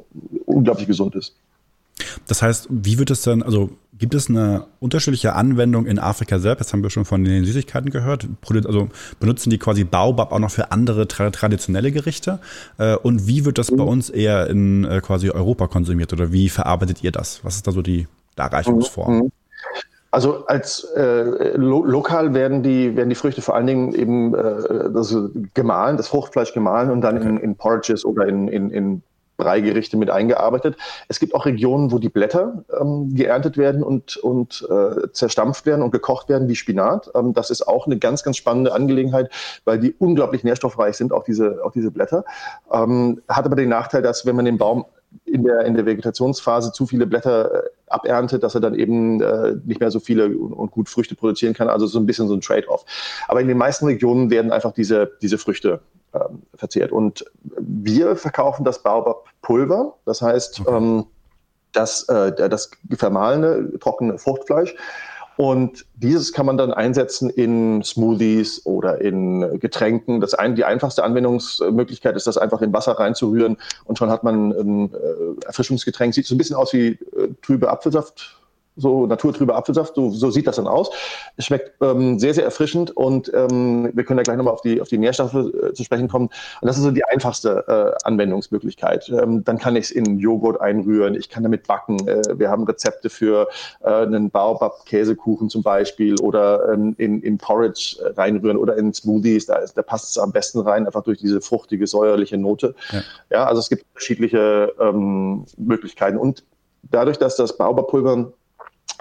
unglaublich 0.45 0.87
gesund 0.87 1.15
ist. 1.15 1.35
Das 2.27 2.41
heißt, 2.41 2.67
wie 2.69 2.99
wird 2.99 3.11
es 3.11 3.21
dann, 3.21 3.41
also 3.43 3.69
gibt 3.97 4.13
es 4.13 4.29
eine 4.29 4.65
unterschiedliche 4.79 5.33
Anwendung 5.33 5.85
in 5.87 5.99
Afrika 5.99 6.39
selbst? 6.39 6.61
Das 6.61 6.73
haben 6.73 6.83
wir 6.83 6.89
schon 6.89 7.05
von 7.05 7.23
den 7.23 7.43
Süßigkeiten 7.45 7.89
gehört. 7.89 8.27
Also 8.65 8.89
benutzen 9.19 9.49
die 9.49 9.57
quasi 9.57 9.83
Baobab 9.83 10.31
auch 10.31 10.39
noch 10.39 10.51
für 10.51 10.71
andere 10.71 11.07
tra 11.07 11.29
traditionelle 11.31 11.91
Gerichte? 11.91 12.39
Äh, 12.77 12.95
und 12.95 13.27
wie 13.27 13.45
wird 13.45 13.57
das 13.57 13.71
bei 13.71 13.83
mhm. 13.83 13.89
uns 13.89 14.09
eher 14.09 14.47
in 14.47 14.85
äh, 14.85 15.01
quasi 15.01 15.29
Europa 15.29 15.67
konsumiert 15.67 16.13
oder 16.13 16.31
wie 16.31 16.49
verarbeitet 16.49 17.03
ihr 17.03 17.11
das? 17.11 17.43
Was 17.43 17.55
ist 17.55 17.67
da 17.67 17.71
so 17.71 17.81
die 17.81 18.07
Darreichungsform? 18.35 19.31
Also 20.11 20.45
als 20.47 20.83
äh, 20.95 21.55
lo 21.57 21.83
lokal 21.83 22.33
werden 22.33 22.63
die, 22.63 22.95
werden 22.95 23.09
die 23.09 23.15
Früchte 23.15 23.41
vor 23.41 23.55
allen 23.55 23.67
Dingen 23.67 23.93
eben 23.93 24.33
äh, 24.33 24.89
also 24.95 25.29
gemahlen, 25.53 25.97
das 25.97 26.07
Fruchtfleisch 26.07 26.53
gemahlen 26.53 26.91
und 26.91 27.01
dann 27.01 27.17
okay. 27.17 27.29
in, 27.29 27.37
in 27.37 27.55
Porridges 27.55 28.05
oder 28.05 28.27
in, 28.27 28.47
in, 28.47 28.71
in 28.71 29.03
Breigerichte 29.37 29.95
mit 29.97 30.09
eingearbeitet. 30.09 30.75
Es 31.07 31.19
gibt 31.19 31.33
auch 31.33 31.45
Regionen, 31.45 31.91
wo 31.91 31.99
die 31.99 32.09
Blätter 32.09 32.63
ähm, 32.79 33.15
geerntet 33.15 33.57
werden 33.57 33.83
und, 33.83 34.17
und 34.17 34.67
äh, 34.69 35.11
zerstampft 35.13 35.65
werden 35.65 35.83
und 35.83 35.91
gekocht 35.91 36.27
werden 36.27 36.49
wie 36.49 36.55
Spinat. 36.55 37.09
Ähm, 37.15 37.33
das 37.33 37.51
ist 37.51 37.67
auch 37.67 37.85
eine 37.85 37.97
ganz, 37.97 38.23
ganz 38.23 38.37
spannende 38.37 38.73
Angelegenheit, 38.73 39.31
weil 39.63 39.79
die 39.79 39.93
unglaublich 39.99 40.43
nährstoffreich 40.43 40.97
sind, 40.97 41.13
auch 41.13 41.23
diese, 41.23 41.63
auch 41.63 41.71
diese 41.71 41.91
Blätter. 41.91 42.25
Ähm, 42.71 43.21
hat 43.29 43.45
aber 43.45 43.55
den 43.55 43.69
Nachteil, 43.69 44.01
dass 44.01 44.25
wenn 44.25 44.35
man 44.35 44.45
den 44.45 44.57
Baum 44.57 44.85
in 45.25 45.43
der, 45.43 45.61
in 45.65 45.73
der 45.73 45.85
Vegetationsphase 45.85 46.71
zu 46.71 46.85
viele 46.85 47.05
Blätter 47.05 47.63
äh, 47.63 47.69
aberntet, 47.87 48.43
dass 48.43 48.55
er 48.55 48.61
dann 48.61 48.75
eben 48.75 49.21
äh, 49.21 49.55
nicht 49.65 49.79
mehr 49.79 49.91
so 49.91 49.99
viele 49.99 50.27
und, 50.27 50.53
und, 50.53 50.71
gut 50.71 50.89
Früchte 50.89 51.15
produzieren 51.15 51.53
kann. 51.53 51.69
Also 51.69 51.87
so 51.87 51.99
ein 51.99 52.05
bisschen 52.05 52.27
so 52.27 52.33
ein 52.33 52.41
Trade-off. 52.41 52.85
Aber 53.27 53.41
in 53.41 53.47
den 53.47 53.57
meisten 53.57 53.85
Regionen 53.85 54.29
werden 54.29 54.51
einfach 54.51 54.73
diese, 54.73 55.11
diese 55.21 55.37
Früchte 55.37 55.81
ähm, 56.13 56.43
verzehrt. 56.53 56.91
Und 56.91 57.25
wir 57.57 58.15
verkaufen 58.15 58.63
das 58.63 58.83
Baobab-Pulver. 58.83 59.95
Das 60.05 60.21
heißt, 60.21 60.61
okay. 60.61 60.75
ähm, 60.75 61.05
das, 61.73 62.07
äh, 62.09 62.33
das 62.49 62.71
vermahlene, 62.97 63.77
trockene 63.79 64.17
Fruchtfleisch 64.17 64.75
und 65.37 65.85
dieses 65.95 66.33
kann 66.33 66.47
man 66.47 66.57
dann 66.57 66.73
einsetzen 66.73 67.29
in 67.29 67.83
Smoothies 67.83 68.65
oder 68.65 68.99
in 69.01 69.59
Getränken. 69.59 70.19
Das 70.19 70.33
ein, 70.33 70.55
die 70.55 70.65
einfachste 70.65 71.03
Anwendungsmöglichkeit 71.03 72.15
ist, 72.15 72.25
das 72.25 72.37
einfach 72.37 72.61
in 72.63 72.73
Wasser 72.73 72.93
reinzurühren 72.93 73.57
und 73.85 73.99
schon 73.99 74.09
hat 74.09 74.23
man 74.23 74.51
ein 74.51 74.93
äh, 74.93 75.45
Erfrischungsgetränk. 75.45 76.15
Sieht 76.15 76.25
so 76.25 76.33
ein 76.33 76.39
bisschen 76.39 76.55
aus 76.55 76.73
wie 76.73 76.87
äh, 76.87 76.97
trübe 77.43 77.69
Apfelsaft 77.69 78.35
so 78.77 79.07
naturtrüber 79.07 79.55
Apfelsaft, 79.55 79.95
so, 79.95 80.09
so 80.09 80.31
sieht 80.31 80.47
das 80.47 80.55
dann 80.55 80.67
aus. 80.67 80.89
Es 81.35 81.45
schmeckt 81.45 81.73
ähm, 81.81 82.19
sehr, 82.19 82.33
sehr 82.33 82.45
erfrischend 82.45 82.95
und 82.95 83.31
ähm, 83.33 83.91
wir 83.93 84.03
können 84.03 84.17
da 84.17 84.23
gleich 84.23 84.37
nochmal 84.37 84.53
auf 84.53 84.61
die, 84.61 84.79
auf 84.81 84.87
die 84.87 84.97
Nährstoffe 84.97 85.33
äh, 85.33 85.73
zu 85.73 85.83
sprechen 85.83 86.07
kommen. 86.07 86.29
Und 86.61 86.67
das 86.67 86.77
ist 86.77 86.83
so 86.83 86.91
die 86.91 87.03
einfachste 87.05 87.65
äh, 87.67 88.07
Anwendungsmöglichkeit. 88.07 89.09
Ähm, 89.09 89.43
dann 89.43 89.57
kann 89.57 89.75
ich 89.75 89.85
es 89.85 89.91
in 89.91 90.19
Joghurt 90.19 90.61
einrühren, 90.61 91.15
ich 91.15 91.29
kann 91.29 91.43
damit 91.43 91.67
backen. 91.67 92.07
Äh, 92.07 92.39
wir 92.39 92.49
haben 92.49 92.63
Rezepte 92.63 93.09
für 93.09 93.47
äh, 93.81 93.89
einen 93.89 94.29
Baobab-Käsekuchen 94.29 95.49
zum 95.49 95.63
Beispiel 95.63 96.19
oder 96.21 96.73
ähm, 96.73 96.95
in, 96.97 97.21
in 97.21 97.37
Porridge 97.37 97.97
äh, 98.01 98.19
reinrühren 98.19 98.57
oder 98.57 98.77
in 98.77 98.93
Smoothies. 98.93 99.47
Da, 99.47 99.55
ist, 99.55 99.77
da 99.77 99.81
passt 99.81 100.09
es 100.09 100.17
am 100.17 100.31
besten 100.31 100.59
rein, 100.59 100.85
einfach 100.85 101.03
durch 101.03 101.19
diese 101.19 101.41
fruchtige, 101.41 101.87
säuerliche 101.87 102.37
Note. 102.37 102.75
Ja, 102.91 103.01
ja 103.31 103.45
also 103.45 103.59
es 103.59 103.69
gibt 103.69 103.85
unterschiedliche 103.93 104.73
ähm, 104.79 105.45
Möglichkeiten. 105.57 106.17
Und 106.17 106.43
dadurch, 106.91 107.17
dass 107.17 107.35
das 107.35 107.57
Baobab-Pulver 107.57 108.31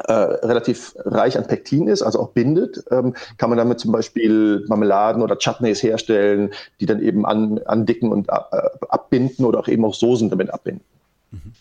äh, 0.05 0.12
relativ 0.12 0.95
reich 1.05 1.38
an 1.38 1.47
Pektin 1.47 1.88
ist, 1.88 2.03
also 2.03 2.21
auch 2.21 2.31
bindet, 2.31 2.85
ähm, 2.91 3.15
kann 3.38 3.50
man 3.50 3.59
damit 3.59 3.81
zum 3.81 3.93
Beispiel 3.93 4.65
Marmeladen 4.69 5.23
oder 5.23 5.37
Chutneys 5.38 5.83
herstellen, 5.83 6.50
die 6.81 6.87
dann 6.87 7.00
eben 7.00 7.25
an, 7.25 7.61
andicken 7.65 8.12
und 8.12 8.29
äh, 8.29 8.33
abbinden 8.88 9.45
oder 9.45 9.61
auch 9.61 9.69
eben 9.69 9.85
auch 9.85 9.95
Soßen 9.95 10.31
damit 10.31 10.50
abbinden. 10.50 10.85
Mhm 11.31 11.53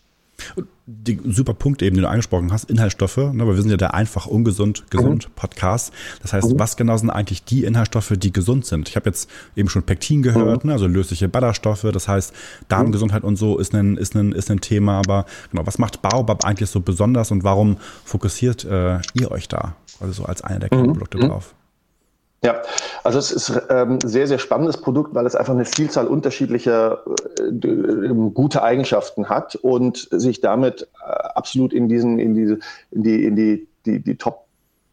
die 0.88 1.20
super 1.26 1.56
Punkt 1.56 1.82
eben, 1.82 1.96
den 1.96 2.04
du 2.04 2.10
angesprochen 2.10 2.52
hast, 2.52 2.70
Inhaltsstoffe, 2.70 3.18
ne, 3.18 3.48
weil 3.48 3.56
wir 3.56 3.62
sind 3.62 3.72
ja 3.72 3.78
der 3.78 3.96
einfach 3.96 4.28
ungesund 4.28 4.86
gesund 4.92 5.28
mhm. 5.28 5.34
Podcast. 5.36 5.92
Das 6.22 6.34
heißt, 6.34 6.54
mhm. 6.54 6.60
was 6.60 6.78
genau 6.78 6.96
sind 6.96 7.10
eigentlich 7.10 7.44
die 7.44 7.64
Inhaltsstoffe, 7.64 8.14
die 8.16 8.32
gesund 8.32 8.68
sind? 8.68 8.88
Ich 8.90 8.96
habe 8.96 9.10
jetzt 9.10 9.30
eben 9.56 9.68
schon 9.68 9.82
Pektin 9.82 10.22
gehört, 10.22 10.64
mhm. 10.64 10.70
ne, 10.70 10.74
also 10.74 10.86
lösliche 10.86 11.28
Ballaststoffe. 11.28 11.88
Das 11.92 12.08
heißt, 12.08 12.34
Darmgesundheit 12.68 13.24
und 13.24 13.36
so 13.36 13.58
ist 13.58 13.74
ein 13.74 13.98
ist 13.98 14.16
ein 14.16 14.32
ist 14.32 14.52
ein 14.52 14.62
Thema. 14.62 15.00
Aber 15.00 15.26
genau, 15.50 15.66
was 15.66 15.80
macht 15.80 16.04
Baobab 16.04 16.46
eigentlich 16.46 16.70
so 16.70 16.82
besonders 16.82 17.32
und 17.32 17.44
warum 17.44 17.78
fokussiert 18.04 18.64
äh, 18.66 19.00
ihr 19.14 19.32
euch 19.32 19.48
da 19.48 19.76
also 20.00 20.14
so 20.14 20.26
als 20.26 20.44
einer 20.44 20.60
der 20.60 20.70
mhm. 20.72 20.84
Kernprodukte 20.84 21.18
mhm. 21.18 21.30
drauf? 21.30 21.56
Ja, 22.46 22.62
also 23.04 23.18
es 23.18 23.32
ist 23.32 23.60
ähm, 23.72 23.98
sehr, 24.04 24.28
sehr 24.28 24.38
spannendes 24.38 24.78
Produkt, 24.78 25.16
weil 25.16 25.26
es 25.26 25.36
einfach 25.36 25.54
eine 25.54 25.66
Vielzahl 25.66 26.06
unterschiedlicher 26.06 27.02
äh, 27.40 28.10
gute 28.34 28.62
Eigenschaften 28.62 29.30
hat 29.30 29.56
und 29.56 30.08
sich 30.12 30.42
damit 30.42 30.88
äh, 31.04 31.10
absolut 31.10 31.74
in 31.74 31.90
diesen, 31.90 32.20
in 32.20 32.36
diese, 32.36 32.60
in 32.92 33.02
die, 33.02 33.26
in 33.26 33.36
die, 33.36 33.68
die, 33.88 34.00
die 34.00 34.16
Top 34.16 34.45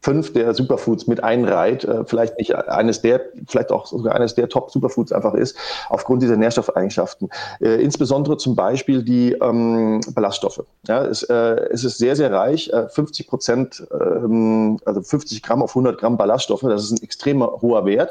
fünf 0.03 0.33
der 0.33 0.53
Superfoods 0.53 1.07
mit 1.07 1.23
einreiht, 1.23 1.85
äh, 1.85 2.05
vielleicht 2.05 2.37
nicht 2.37 2.55
eines 2.55 3.01
der, 3.03 3.21
vielleicht 3.47 3.71
auch 3.71 3.87
sogar 3.87 4.17
eines 4.17 4.35
der 4.35 4.49
Top-Superfoods 4.49 5.13
einfach 5.13 5.35
ist, 5.35 5.57
aufgrund 5.89 6.23
dieser 6.23 6.37
Nährstoffeigenschaften. 6.37 7.31
Äh, 7.61 7.83
insbesondere 7.83 8.37
zum 8.37 8.57
Beispiel 8.57 9.05
die 9.05 9.33
ähm, 9.33 10.01
Ballaststoffe. 10.13 10.65
Ja, 10.89 11.05
es, 11.05 11.23
äh, 11.23 11.35
es 11.71 11.85
ist 11.85 11.99
sehr, 11.99 12.17
sehr 12.17 12.33
reich, 12.33 12.69
äh, 12.71 12.89
50 12.89 13.29
Prozent, 13.29 13.87
ähm, 13.93 14.79
also 14.85 15.03
50 15.03 15.41
Gramm 15.43 15.63
auf 15.63 15.71
100 15.71 15.99
Gramm 15.99 16.17
Ballaststoffe, 16.17 16.63
das 16.63 16.83
ist 16.83 16.91
ein 16.91 17.03
extrem 17.03 17.43
hoher 17.43 17.87
Wert. 17.87 18.11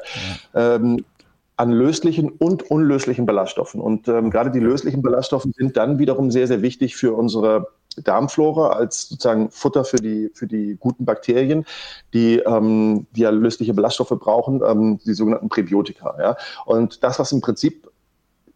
Ja. 0.54 0.76
Ähm, 0.76 1.04
an 1.58 1.72
löslichen 1.72 2.30
und 2.30 2.72
unlöslichen 2.72 3.28
Ballaststoffen. 3.28 3.82
Und 3.82 4.08
ähm, 4.08 4.32
gerade 4.32 4.50
die 4.50 4.60
löslichen 4.60 5.04
Ballaststoffe 5.04 5.46
sind 5.56 5.78
dann 5.78 6.00
wiederum 6.00 6.32
sehr, 6.32 6.48
sehr 6.48 6.64
wichtig 6.64 6.96
für 6.96 7.14
unsere 7.14 7.68
Darmflora 7.98 8.70
als 8.70 9.10
sozusagen 9.10 9.52
Futter 9.52 9.84
für 9.84 9.98
die, 9.98 10.32
für 10.34 10.48
die 10.48 10.78
guten 10.80 11.06
Bakterien, 11.06 11.66
die, 12.14 12.40
ähm, 12.40 13.08
die 13.12 13.22
ja 13.22 13.30
lösliche 13.30 13.74
Ballaststoffe 13.74 14.18
brauchen, 14.18 14.62
ähm, 14.66 15.00
die 15.06 15.14
sogenannten 15.14 15.50
Präbiotika. 15.50 16.16
Ja? 16.20 16.38
Und 16.66 17.04
das, 17.04 17.20
was 17.20 17.32
im 17.32 17.42
Prinzip 17.42 17.92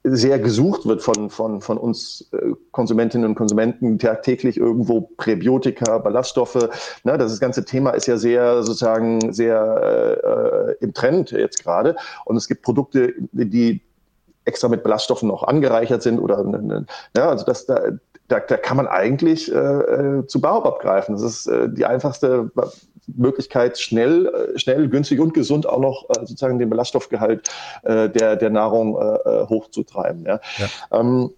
sehr 0.07 0.37
gesucht 0.37 0.85
wird 0.85 1.01
von, 1.01 1.31
von, 1.31 1.61
von 1.61 1.77
uns 1.79 2.29
äh, 2.31 2.51
Konsumentinnen 2.71 3.27
und 3.27 3.35
Konsumenten 3.35 3.97
tagtäglich 3.97 4.57
irgendwo 4.57 5.01
Präbiotika, 5.17 5.97
Ballaststoffe. 5.97 6.69
Ne, 7.03 7.17
das 7.17 7.39
ganze 7.39 7.65
Thema 7.65 7.89
ist 7.91 8.05
ja 8.05 8.17
sehr 8.17 8.61
sozusagen 8.61 9.33
sehr 9.33 10.75
äh, 10.79 10.83
im 10.83 10.93
Trend 10.93 11.31
jetzt 11.31 11.63
gerade. 11.63 11.95
Und 12.25 12.37
es 12.37 12.47
gibt 12.47 12.61
Produkte, 12.61 13.13
die 13.31 13.81
extra 14.45 14.67
mit 14.67 14.83
Ballaststoffen 14.83 15.27
noch 15.27 15.41
angereichert 15.41 16.03
sind 16.03 16.19
oder 16.19 16.43
ne, 16.43 16.61
ne 16.61 16.85
ja, 17.17 17.29
also 17.29 17.43
das, 17.43 17.65
da, 18.27 18.39
da, 18.39 18.57
kann 18.57 18.77
man 18.77 18.87
eigentlich 18.87 19.51
äh, 19.51 19.55
äh, 19.55 20.27
zu 20.27 20.41
Baobab 20.41 20.79
greifen. 20.79 21.13
Das 21.13 21.21
ist 21.21 21.47
äh, 21.47 21.69
die 21.69 21.85
einfachste 21.85 22.51
Möglichkeit, 23.07 23.77
schnell, 23.77 24.27
äh, 24.27 24.59
schnell, 24.59 24.89
günstig 24.89 25.19
und 25.19 25.33
gesund 25.33 25.67
auch 25.67 25.79
noch 25.79 26.09
äh, 26.09 26.19
sozusagen 26.21 26.57
den 26.57 26.69
Ballaststoffgehalt 26.69 27.47
äh, 27.83 28.09
der, 28.09 28.35
der 28.35 28.49
Nahrung 28.49 28.97
äh, 28.97 29.03
äh 29.03 29.47
hochzutreiben. 29.47 30.25
Ja. 30.25 30.39
ja. 30.57 30.99
Ähm, 30.99 31.31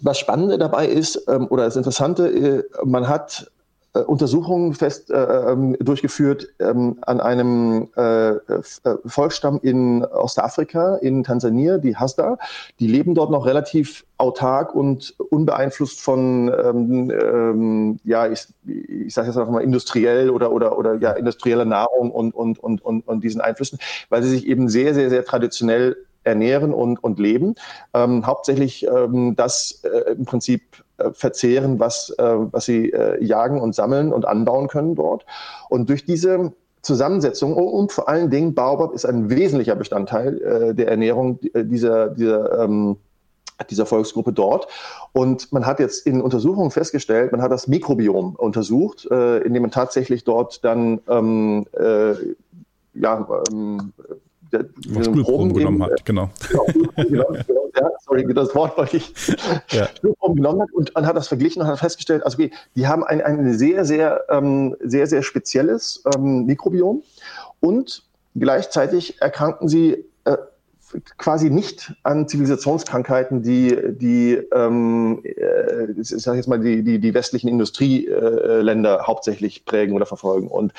was 0.00 0.18
Spannende 0.18 0.58
dabei 0.58 0.86
ist, 0.86 1.28
ähm, 1.28 1.46
oder 1.48 1.64
das 1.64 1.76
Interessante, 1.76 2.64
man 2.84 3.08
hat 3.08 3.50
äh, 3.94 4.00
Untersuchungen 4.00 4.72
fest 4.72 5.10
äh, 5.10 5.52
ähm, 5.52 5.76
durchgeführt 5.78 6.48
ähm, 6.60 6.98
an 7.02 7.20
einem 7.20 7.88
äh, 7.96 8.30
äh, 8.30 8.62
Volksstamm 9.04 9.60
in 9.62 10.04
Ostafrika, 10.04 10.96
in 10.96 11.24
Tansania, 11.24 11.76
die 11.78 11.96
Hasda. 11.96 12.38
Die 12.80 12.86
leben 12.86 13.14
dort 13.14 13.30
noch 13.30 13.44
relativ 13.44 14.04
autark 14.16 14.74
und 14.74 15.14
unbeeinflusst 15.30 16.00
von, 16.00 16.48
ähm, 16.48 17.10
ähm, 17.10 18.00
ja, 18.04 18.28
ich, 18.28 18.46
ich 18.66 19.12
sage 19.12 19.28
jetzt 19.28 19.36
einfach 19.36 19.52
mal 19.52 19.62
industriell 19.62 20.30
oder 20.30 20.52
oder 20.52 20.78
oder 20.78 20.94
ja 20.94 21.12
industrieller 21.12 21.64
Nahrung 21.66 22.10
und 22.10 22.34
und 22.34 22.58
und 22.58 22.82
und 22.82 23.06
und 23.06 23.24
diesen 23.24 23.40
Einflüssen, 23.40 23.78
weil 24.08 24.22
sie 24.22 24.30
sich 24.30 24.46
eben 24.46 24.68
sehr 24.68 24.94
sehr 24.94 25.10
sehr 25.10 25.24
traditionell 25.24 25.96
ernähren 26.24 26.72
und, 26.72 27.02
und 27.02 27.18
leben. 27.18 27.54
Ähm, 27.94 28.26
hauptsächlich 28.26 28.86
ähm, 28.86 29.34
das 29.36 29.82
äh, 29.84 30.12
im 30.12 30.24
Prinzip 30.24 30.62
verzehren, 31.12 31.78
was, 31.80 32.10
äh, 32.18 32.22
was 32.22 32.64
sie 32.64 32.92
äh, 32.92 33.22
jagen 33.22 33.60
und 33.60 33.74
sammeln 33.74 34.12
und 34.12 34.24
anbauen 34.26 34.68
können 34.68 34.94
dort. 34.94 35.26
Und 35.68 35.88
durch 35.88 36.04
diese 36.04 36.52
Zusammensetzung 36.82 37.54
und 37.54 37.92
vor 37.92 38.08
allen 38.08 38.30
Dingen 38.30 38.54
Baobab 38.54 38.92
ist 38.92 39.04
ein 39.04 39.30
wesentlicher 39.30 39.76
Bestandteil 39.76 40.42
äh, 40.42 40.74
der 40.74 40.88
Ernährung 40.88 41.38
äh, 41.54 41.64
dieser, 41.64 42.08
dieser 42.08 42.64
ähm, 42.64 42.96
dieser 43.70 43.86
Volksgruppe 43.86 44.32
dort. 44.32 44.66
Und 45.12 45.52
man 45.52 45.66
hat 45.66 45.78
jetzt 45.78 46.06
in 46.06 46.20
Untersuchungen 46.20 46.70
festgestellt, 46.70 47.32
man 47.32 47.42
hat 47.42 47.52
das 47.52 47.68
Mikrobiom 47.68 48.34
untersucht, 48.34 49.06
äh, 49.10 49.38
indem 49.38 49.62
man 49.62 49.70
tatsächlich 49.70 50.24
dort 50.24 50.64
dann 50.64 51.00
ähm, 51.08 51.66
äh, 51.78 52.14
ja, 52.94 53.26
ähm, 53.50 53.92
der, 54.52 54.64
Proben 55.22 55.54
genommen 55.54 55.82
hat, 55.82 56.04
genau. 56.04 56.30
genau, 56.96 57.26
genau 57.46 57.62
ja, 57.80 57.90
sorry, 58.00 58.34
das 58.34 58.54
Wort 58.54 58.76
wollte 58.76 58.98
ich 58.98 59.12
ja. 59.70 59.88
genommen 60.02 60.62
hat 60.62 60.72
und, 60.72 60.94
und 60.94 61.06
hat 61.06 61.16
das 61.16 61.28
verglichen 61.28 61.62
und 61.62 61.68
hat 61.68 61.78
festgestellt, 61.78 62.24
also 62.24 62.36
okay, 62.36 62.52
die 62.76 62.86
haben 62.86 63.04
ein, 63.04 63.20
ein 63.20 63.54
sehr, 63.54 63.84
sehr, 63.84 64.24
ähm, 64.28 64.76
sehr, 64.80 65.06
sehr 65.06 65.22
spezielles 65.22 66.02
ähm, 66.14 66.46
Mikrobiom 66.46 67.02
und 67.60 68.04
gleichzeitig 68.34 69.20
erkranken 69.20 69.68
sie 69.68 70.04
quasi 71.18 71.50
nicht 71.50 71.94
an 72.02 72.28
Zivilisationskrankheiten, 72.28 73.42
die 73.42 73.76
die 73.92 74.34
ähm, 74.54 75.22
äh, 75.24 75.92
ich 76.00 76.08
sage 76.08 76.36
jetzt 76.36 76.48
mal 76.48 76.58
die 76.58 76.82
die, 76.82 76.98
die 76.98 77.14
westlichen 77.14 77.48
Industrieländer 77.48 79.06
hauptsächlich 79.06 79.64
prägen 79.64 79.94
oder 79.94 80.06
verfolgen. 80.06 80.48
Und 80.48 80.72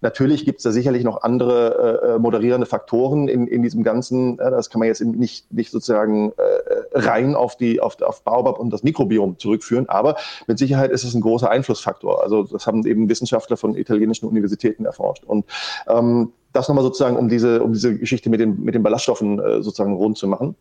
natürlich 0.00 0.44
gibt 0.44 0.58
es 0.58 0.64
da 0.64 0.70
sicherlich 0.70 1.04
noch 1.04 1.22
andere 1.22 2.16
äh, 2.16 2.18
moderierende 2.18 2.66
Faktoren 2.66 3.28
in, 3.28 3.46
in 3.46 3.62
diesem 3.62 3.82
ganzen. 3.82 4.38
Äh, 4.38 4.50
das 4.50 4.70
kann 4.70 4.80
man 4.80 4.88
jetzt 4.88 5.00
nicht 5.00 5.52
nicht 5.52 5.70
sozusagen 5.70 6.32
äh, 6.32 6.98
rein 6.98 7.34
auf 7.34 7.56
die 7.56 7.80
auf, 7.80 8.00
auf 8.02 8.22
Baobab 8.22 8.58
und 8.58 8.70
das 8.70 8.82
Mikrobiom 8.82 9.38
zurückführen, 9.38 9.88
aber 9.88 10.16
mit 10.46 10.58
Sicherheit 10.58 10.90
ist 10.90 11.04
es 11.04 11.14
ein 11.14 11.20
großer 11.20 11.50
Einflussfaktor. 11.50 12.22
Also 12.22 12.42
das 12.44 12.66
haben 12.66 12.84
eben 12.86 13.08
Wissenschaftler 13.08 13.56
von 13.56 13.74
italienischen 13.74 14.26
Universitäten 14.28 14.84
erforscht. 14.84 15.24
Und 15.24 15.44
ähm, 15.88 16.32
das 16.52 16.68
nochmal 16.68 16.84
sozusagen, 16.84 17.16
um 17.16 17.28
diese, 17.28 17.62
um 17.62 17.72
diese 17.72 17.96
Geschichte 17.96 18.30
mit 18.30 18.40
den, 18.40 18.62
mit 18.62 18.74
den 18.74 18.82
Ballaststoffen 18.82 19.38
äh, 19.38 19.62
sozusagen 19.62 19.94
rund 19.94 20.18
zu 20.18 20.26
machen. 20.26 20.56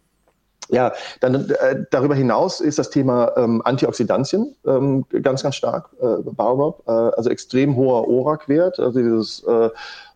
Ja, 0.72 0.94
dann 1.20 1.50
äh, 1.50 1.84
darüber 1.90 2.14
hinaus 2.14 2.60
ist 2.60 2.78
das 2.78 2.92
Thema 2.92 3.32
ähm, 3.38 3.62
Antioxidantien 3.66 4.56
ähm, 4.68 5.04
ganz, 5.24 5.42
ganz 5.42 5.56
stark 5.56 5.90
äh, 6.00 6.22
Baobab, 6.32 6.84
äh, 6.88 6.92
also 6.92 7.32
extrem 7.32 7.76
hoher 7.76 8.08
ORAC-Wert, 8.08 8.80
also 8.80 9.00
dieses 9.00 9.44
äh, 9.46 9.70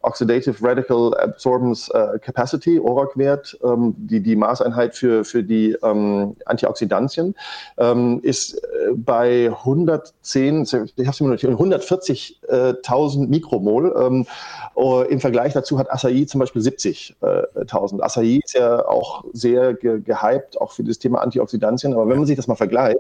Oxidative 0.04 0.56
Radical 0.62 1.18
Absorbance 1.18 1.92
äh, 1.94 2.20
Capacity, 2.20 2.80
ORAC-Wert, 2.80 3.58
ähm, 3.64 3.96
die, 3.98 4.22
die 4.22 4.36
Maßeinheit 4.36 4.96
für, 4.96 5.24
für 5.24 5.44
die 5.44 5.76
ähm, 5.82 6.36
Antioxidantien, 6.46 7.34
ähm, 7.78 8.20
ist 8.22 8.56
äh, 8.56 8.92
bei 8.96 9.50
110, 9.50 10.64
ich 10.64 10.74
habe 10.74 10.86
es 10.86 11.06
140.000 11.06 13.28
Mikromol. 13.28 13.96
Ähm, 14.00 14.28
oh, 14.76 15.02
Im 15.02 15.20
Vergleich 15.20 15.54
dazu 15.54 15.80
hat 15.80 15.92
Acai 15.92 16.26
zum 16.26 16.40
Beispiel 16.40 16.62
70.000. 16.62 18.02
Acai 18.02 18.40
ist 18.44 18.54
ja 18.54 18.88
auch 18.88 19.24
sehr 19.34 19.74
ge 19.74 20.02
gehypt, 20.02 20.60
auch 20.60 20.74
für 20.74 20.84
das 20.84 21.00
Thema 21.00 21.22
Antioxidantien. 21.22 21.94
Aber 21.94 22.10
wenn 22.10 22.18
man 22.18 22.26
sich 22.26 22.36
das 22.36 22.48
mal 22.48 22.56
vergleicht, 22.56 23.00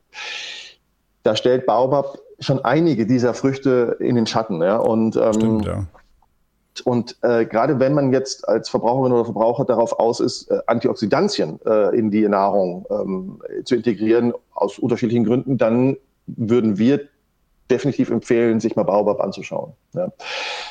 da 1.24 1.36
stellt 1.36 1.66
Baobab 1.66 2.20
schon 2.40 2.64
einige 2.64 3.06
dieser 3.06 3.34
Früchte 3.34 3.98
in 4.00 4.16
den 4.16 4.28
Schatten. 4.28 4.62
Ja? 4.62 4.78
Und 4.78 5.16
ähm, 5.16 5.34
Stimmt, 5.34 5.66
ja. 5.66 5.86
Und 6.82 7.18
äh, 7.22 7.46
gerade 7.46 7.80
wenn 7.80 7.94
man 7.94 8.12
jetzt 8.12 8.48
als 8.48 8.70
Verbraucherin 8.70 9.12
oder 9.12 9.26
Verbraucher 9.26 9.66
darauf 9.66 10.00
aus 10.00 10.20
ist, 10.20 10.50
äh, 10.50 10.60
Antioxidantien 10.68 11.60
äh, 11.66 11.96
in 11.96 12.10
die 12.10 12.28
Nahrung 12.28 12.86
ähm, 12.90 13.42
zu 13.64 13.76
integrieren, 13.76 14.34
aus 14.54 14.80
unterschiedlichen 14.80 15.24
Gründen, 15.24 15.58
dann 15.58 15.98
würden 16.26 16.78
wir 16.78 17.02
definitiv 17.70 18.10
empfehlen, 18.10 18.60
sich 18.60 18.76
mal 18.76 18.84
Baobab 18.84 19.22
anzuschauen. 19.22 19.74
Ja. 19.94 20.12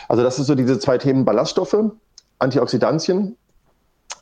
Also 0.09 0.23
das 0.23 0.37
sind 0.37 0.45
so 0.45 0.55
diese 0.55 0.79
zwei 0.79 0.99
Themen 0.99 1.25
Ballaststoffe, 1.25 1.77
Antioxidantien 2.39 3.37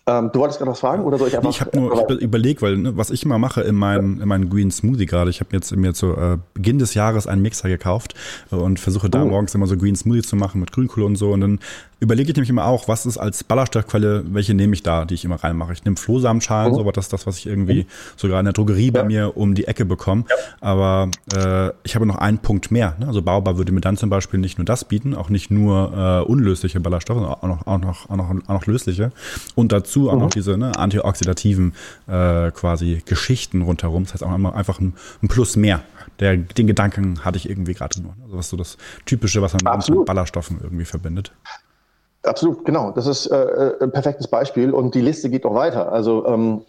ähm, 0.07 0.31
du 0.33 0.41
wolltest 0.41 0.59
gerade 0.59 0.71
was 0.71 0.81
fragen 0.81 1.05
oder 1.05 1.19
soll 1.19 1.29
ich 1.29 1.37
einfach? 1.37 1.51
Ich 1.51 1.61
habe 1.61 1.79
nur 1.79 2.11
ich 2.11 2.21
überlegt, 2.21 2.63
weil 2.63 2.77
ne, 2.77 2.97
was 2.97 3.11
ich 3.11 3.25
immer 3.25 3.39
mache 3.39 3.61
in 3.63 3.75
meinem, 3.75 4.21
in 4.21 4.29
meinem 4.29 4.49
Green 4.49 4.71
Smoothie 4.71 5.07
gerade, 5.07 5.31
ich 5.31 5.41
habe 5.41 5.51
jetzt 5.53 5.75
mir 5.77 5.95
zu 5.95 6.17
äh, 6.17 6.39
Beginn 6.55 6.79
des 6.79 6.95
Jahres 6.95 7.27
einen 7.27 7.43
Mixer 7.43 7.69
gekauft 7.69 8.15
äh, 8.51 8.57
und 8.57 8.81
versuche 8.81 9.11
da 9.11 9.23
oh. 9.23 9.27
morgens 9.27 9.55
immer 9.55 9.67
so 9.67 9.77
Green 9.77 9.97
Smoothie 9.97 10.23
zu 10.23 10.37
machen 10.37 10.61
mit 10.61 10.73
Grünkohle 10.73 11.07
und 11.07 11.17
so 11.17 11.33
und 11.33 11.41
dann 11.41 11.59
überlege 12.01 12.31
ich 12.31 12.37
nämlich 12.37 12.49
immer 12.49 12.65
auch, 12.65 12.89
was 12.89 13.05
ist 13.05 13.19
als 13.19 13.45
Ballaststoffquelle, 13.45 14.25
welche 14.33 14.55
nehme 14.55 14.73
ich 14.73 14.83
da, 14.83 15.05
die 15.05 15.15
ich 15.15 15.25
immer 15.25 15.37
reinmache. 15.37 15.75
Ich 15.75 15.85
nehme 15.85 15.97
Flohsamenschalen, 15.97 16.73
oh. 16.73 16.77
so, 16.77 16.81
aber 16.81 16.93
das 16.93 17.07
ist 17.07 17.13
das, 17.13 17.27
was 17.27 17.37
ich 17.37 17.47
irgendwie 17.47 17.87
oh. 17.87 17.93
sogar 18.17 18.41
in 18.41 18.47
der 18.47 18.55
Drogerie 18.55 18.91
bei 18.91 19.05
mir 19.05 19.37
um 19.37 19.55
die 19.55 19.67
Ecke 19.67 19.85
bekomme. 19.85 20.25
Ja. 20.29 20.37
Aber 20.63 21.11
äh, 21.35 21.73
ich 21.85 21.95
habe 21.95 22.07
noch 22.07 22.17
einen 22.17 22.39
Punkt 22.39 22.71
mehr. 22.71 22.97
Ne? 22.99 23.07
Also 23.07 23.21
Baobab 23.21 23.59
würde 23.59 23.73
mir 23.73 23.83
dann 23.83 23.99
zum 23.99 24.09
Beispiel 24.09 24.41
nicht 24.41 24.57
nur 24.57 24.65
das 24.65 24.87
bieten, 24.87 25.15
auch 25.15 25.29
nicht 25.29 25.51
nur 25.51 26.23
äh, 26.27 26.31
unlösliche 26.31 26.81
Ballaststoffe, 26.81 27.19
sondern 27.19 27.35
auch 27.35 27.43
noch, 27.43 27.67
auch 27.67 27.79
noch, 27.79 28.11
auch 28.11 28.17
noch, 28.17 28.31
auch 28.31 28.55
noch 28.55 28.67
lösliche. 28.67 29.13
Und 29.55 29.71
dazu 29.73 29.90
auch 29.97 30.15
mhm. 30.15 30.21
noch 30.21 30.31
diese 30.31 30.57
ne, 30.57 30.77
antioxidativen 30.77 31.75
äh, 32.07 32.51
quasi 32.51 33.03
Geschichten 33.05 33.63
rundherum. 33.63 34.05
Das 34.05 34.15
heißt 34.15 34.25
auch 34.25 34.35
immer 34.35 34.55
einfach 34.55 34.81
ein, 34.81 34.95
ein 35.23 35.29
Plus 35.29 35.57
mehr. 35.57 35.83
Der, 36.21 36.37
den 36.37 36.67
Gedanken 36.67 37.25
hatte 37.25 37.39
ich 37.39 37.49
irgendwie 37.49 37.75
gerade 37.75 38.01
nur. 38.01 38.15
Also 38.25 38.37
was 38.37 38.49
so 38.51 38.57
das 38.57 38.77
Typische, 39.07 39.43
was 39.43 39.55
man 39.55 39.79
mit 39.79 40.05
Ballaststoffen 40.05 40.61
irgendwie 40.63 40.85
verbindet. 40.85 41.33
Absolut, 42.23 42.65
genau. 42.65 42.91
Das 42.91 43.07
ist 43.07 43.27
äh, 43.27 43.37
äh, 43.37 43.83
ein 43.83 43.93
perfektes 43.93 44.29
Beispiel 44.29 44.73
und 44.73 44.95
die 44.95 45.01
Liste 45.01 45.31
geht 45.31 45.45
noch 45.45 45.55
weiter. 45.55 45.91
Also 45.91 46.27
ähm, 46.27 46.63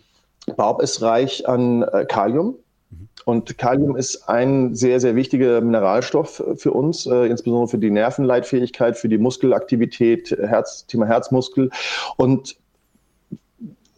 Baub 0.56 0.82
ist 0.82 1.02
reich 1.02 1.48
an 1.48 1.84
äh, 1.84 2.06
Kalium. 2.06 2.56
Mhm. 2.90 3.10
Und 3.26 3.58
Kalium 3.58 3.98
ist 3.98 4.30
ein 4.30 4.76
sehr, 4.76 5.00
sehr 5.02 5.16
wichtiger 5.16 5.60
Mineralstoff 5.60 6.42
für 6.56 6.72
uns, 6.72 7.06
äh, 7.06 7.26
insbesondere 7.26 7.68
für 7.68 7.78
die 7.78 7.92
Nervenleitfähigkeit, 7.92 8.98
für 8.98 9.10
die 9.10 9.18
Muskelaktivität, 9.18 10.32
Herz, 10.32 10.86
Thema 10.88 11.06
Herzmuskel. 11.06 11.70
Und 12.16 12.56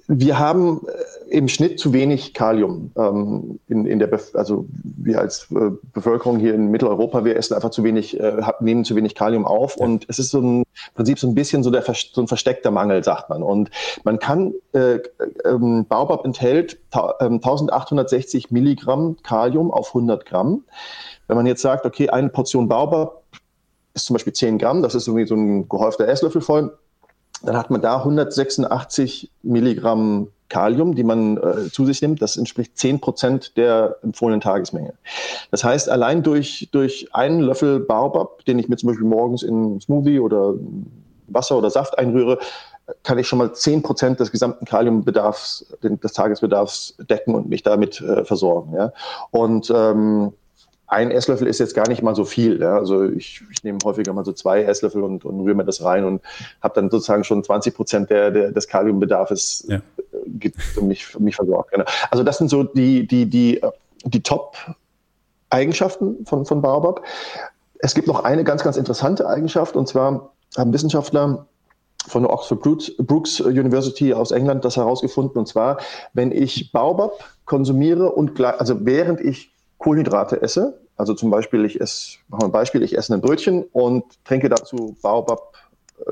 wir 0.08 0.38
haben 0.38 0.82
äh, 0.88 1.38
im 1.38 1.48
Schnitt 1.48 1.80
zu 1.80 1.94
wenig 1.94 2.34
Kalium 2.34 2.92
ähm, 2.98 3.60
in, 3.68 3.86
in 3.86 4.00
der, 4.00 4.08
Bef 4.08 4.36
also 4.36 4.66
wir 4.84 5.20
als 5.20 5.48
äh, 5.52 5.72
Bevölkerung 5.94 6.40
hier 6.40 6.54
in 6.54 6.72
Mitteleuropa, 6.72 7.24
wir 7.24 7.36
essen 7.38 7.54
einfach 7.54 7.72
zu 7.72 7.84
wenig, 7.84 8.20
äh, 8.20 8.42
nehmen 8.60 8.84
zu 8.84 8.96
wenig 8.96 9.16
Kalium 9.16 9.46
auf 9.46 9.78
ja. 9.78 9.86
und 9.86 10.06
es 10.10 10.20
ist 10.20 10.32
so 10.32 10.42
ein 10.42 10.64
Prinzip 10.96 11.20
so 11.20 11.28
ein 11.28 11.36
bisschen 11.36 11.64
so, 11.64 11.72
der, 11.72 11.84
so 11.84 12.22
ein 12.22 12.28
versteckter 12.28 12.72
Mangel, 12.72 13.04
sagt 13.04 13.30
man. 13.30 13.44
Und 13.44 13.72
man 14.04 14.20
kann, 14.20 14.54
äh, 14.74 15.00
ähm, 15.46 15.86
Baobab 15.88 16.26
enthält 16.26 16.80
1860 16.92 18.46
ähm, 18.46 18.50
Milligramm 18.52 19.18
Kalium 19.24 19.72
auf 19.72 19.90
100 19.90 20.26
Gramm. 20.26 20.64
Wenn 21.28 21.38
man 21.38 21.46
jetzt 21.46 21.62
sagt, 21.62 21.86
okay, 21.86 22.10
eine 22.10 22.30
Portion 22.30 22.68
Baobab 22.68 23.24
ist 23.94 24.06
zum 24.06 24.16
Beispiel 24.16 24.34
10 24.34 24.58
Gramm, 24.58 24.82
das 24.82 24.96
ist 24.96 25.08
irgendwie 25.08 25.28
so 25.28 25.36
ein 25.36 25.70
gehäufter 25.70 26.08
Esslöffel 26.08 26.42
voll, 26.42 26.78
dann 27.44 27.58
hat 27.58 27.70
man 27.70 27.82
da 27.82 27.98
186 27.98 29.30
Milligramm 29.44 30.30
Kalium, 30.50 30.96
die 30.96 31.04
man 31.04 31.38
äh, 31.38 31.70
zu 31.72 31.86
sich 31.86 32.02
nimmt. 32.02 32.22
Das 32.22 32.38
entspricht 32.38 32.78
10 32.78 33.02
Prozent 33.02 33.58
der 33.58 33.98
empfohlenen 34.04 34.40
Tagesmenge. 34.40 34.94
Das 35.52 35.64
heißt, 35.64 35.90
allein 35.90 36.22
durch, 36.24 36.70
durch 36.72 37.08
einen 37.14 37.40
Löffel 37.40 37.80
Baobab, 37.80 38.46
den 38.46 38.60
ich 38.60 38.70
mir 38.70 38.78
zum 38.78 38.90
Beispiel 38.90 39.08
morgens 39.08 39.44
in 39.44 39.82
Smoothie 39.82 40.20
oder 40.20 40.54
Wasser 41.28 41.58
oder 41.58 41.70
Saft 41.70 41.98
einrühre, 41.98 42.38
kann 43.02 43.18
ich 43.18 43.28
schon 43.28 43.40
mal 43.40 43.54
10 43.54 43.82
Prozent 43.82 44.20
des 44.20 44.32
gesamten 44.32 44.66
Kaliumbedarfs, 44.66 45.74
des 45.82 46.14
Tagesbedarfs 46.14 46.96
decken 47.10 47.34
und 47.34 47.50
mich 47.50 47.64
damit 47.64 48.02
äh, 48.02 48.24
versorgen. 48.24 48.76
Ja? 48.76 48.94
Und 49.32 49.72
ähm, 49.74 50.34
ein 50.94 51.12
Esslöffel 51.12 51.48
ist 51.48 51.60
jetzt 51.60 51.76
gar 51.76 51.88
nicht 51.88 52.02
mal 52.02 52.16
so 52.16 52.24
viel. 52.24 52.62
Ja? 52.62 52.78
Also 52.78 53.04
ich, 53.04 53.42
ich 53.52 53.64
nehme 53.64 53.80
häufiger 53.84 54.14
mal 54.14 54.24
so 54.24 54.32
zwei 54.32 54.64
Esslöffel 54.64 55.04
und, 55.04 55.26
und 55.26 55.42
rühre 55.42 55.56
mir 55.56 55.66
das 55.66 55.84
rein 55.84 56.06
und 56.06 56.22
habe 56.62 56.76
dann 56.76 56.90
sozusagen 56.90 57.24
schon 57.24 57.44
20 57.44 57.76
Prozent 57.76 58.10
der, 58.10 58.32
der, 58.32 58.52
des 58.52 58.68
Kaliumbedarfs 58.68 59.66
ja. 59.68 59.82
Äh, 60.42 60.52
für 60.58 60.82
mich, 60.82 61.06
für 61.06 61.22
mich 61.22 61.36
versorgt. 61.36 61.72
Genau. 61.72 61.86
Also 62.12 62.24
das 62.24 62.38
sind 62.38 62.50
so 62.50 62.64
die, 62.64 63.08
die, 63.08 63.26
die, 63.26 63.62
die 64.06 64.22
Top-Eigenschaften 64.22 66.26
von, 66.26 66.46
von 66.46 66.62
Baobab. 66.62 67.04
Es 67.80 67.94
gibt 67.94 68.08
noch 68.08 68.24
eine 68.24 68.44
ganz, 68.44 68.64
ganz 68.64 68.78
interessante 68.78 69.28
Eigenschaft 69.28 69.76
und 69.76 69.88
zwar 69.88 70.32
haben 70.56 70.72
Wissenschaftler 70.72 71.48
von 72.08 72.24
der 72.24 72.32
Oxford 72.32 72.62
Brooks 72.98 73.40
University 73.40 74.14
aus 74.14 74.32
England 74.32 74.66
das 74.66 74.78
herausgefunden. 74.78 75.40
Und 75.40 75.48
zwar, 75.48 75.78
wenn 76.14 76.32
ich 76.32 76.72
Baobab 76.72 77.24
konsumiere 77.46 78.12
und 78.12 78.40
also 78.42 78.86
während 78.86 79.22
ich 79.22 79.54
Kohlenhydrate 79.78 80.42
esse, 80.42 80.80
Also 80.96 81.14
zum 81.14 81.30
Beispiel, 81.30 81.66
ich 81.66 81.82
esse, 81.82 82.18
ein 82.32 82.52
Beispiel, 82.52 82.84
ich 82.84 82.98
esse 82.98 83.14
ein 83.14 83.22
Brötchen 83.22 83.64
und 83.72 84.04
trinke 84.26 84.50
dazu 84.50 84.96
Baobab 85.02 85.54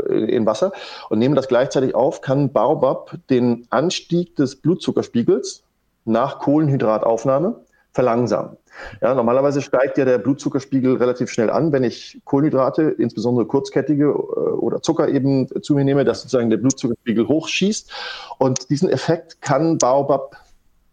äh, 0.10 0.36
in 0.36 0.46
Wasser 0.46 0.72
und 1.10 1.20
nehme 1.20 1.36
das 1.36 1.48
gleichzeitig 1.48 1.96
auf, 1.96 2.22
kann 2.22 2.52
Baobab 2.52 3.16
den 3.30 3.68
Anstieg 3.70 4.36
des 4.36 4.56
Blutzuckerspiegels 4.56 5.64
nach 6.06 6.40
Kohlenhydrataufnahme 6.40 7.64
verlangsamen. 7.94 8.58
Ja, 9.02 9.14
normalerweise 9.14 9.62
steigt 9.62 9.98
ja 9.98 10.06
der 10.06 10.18
Blutzuckerspiegel 10.18 10.96
relativ 10.96 11.30
schnell 11.30 11.50
an, 11.50 11.72
wenn 11.72 11.84
ich 11.84 12.22
Kohlenhydrate, 12.24 12.84
insbesondere 12.84 13.46
kurzkettige 13.46 14.06
äh, 14.06 14.10
oder 14.10 14.82
Zucker 14.82 15.10
eben 15.10 15.48
zu 15.62 15.76
mir 15.76 15.84
nehme, 15.84 16.06
dass 16.06 16.22
sozusagen 16.22 16.50
der 16.50 16.58
Blutzuckerspiegel 16.58 17.28
hochschießt. 17.28 17.92
Und 18.38 18.70
diesen 18.70 18.90
Effekt 18.90 19.42
kann 19.42 19.78
Baobab 19.78 20.38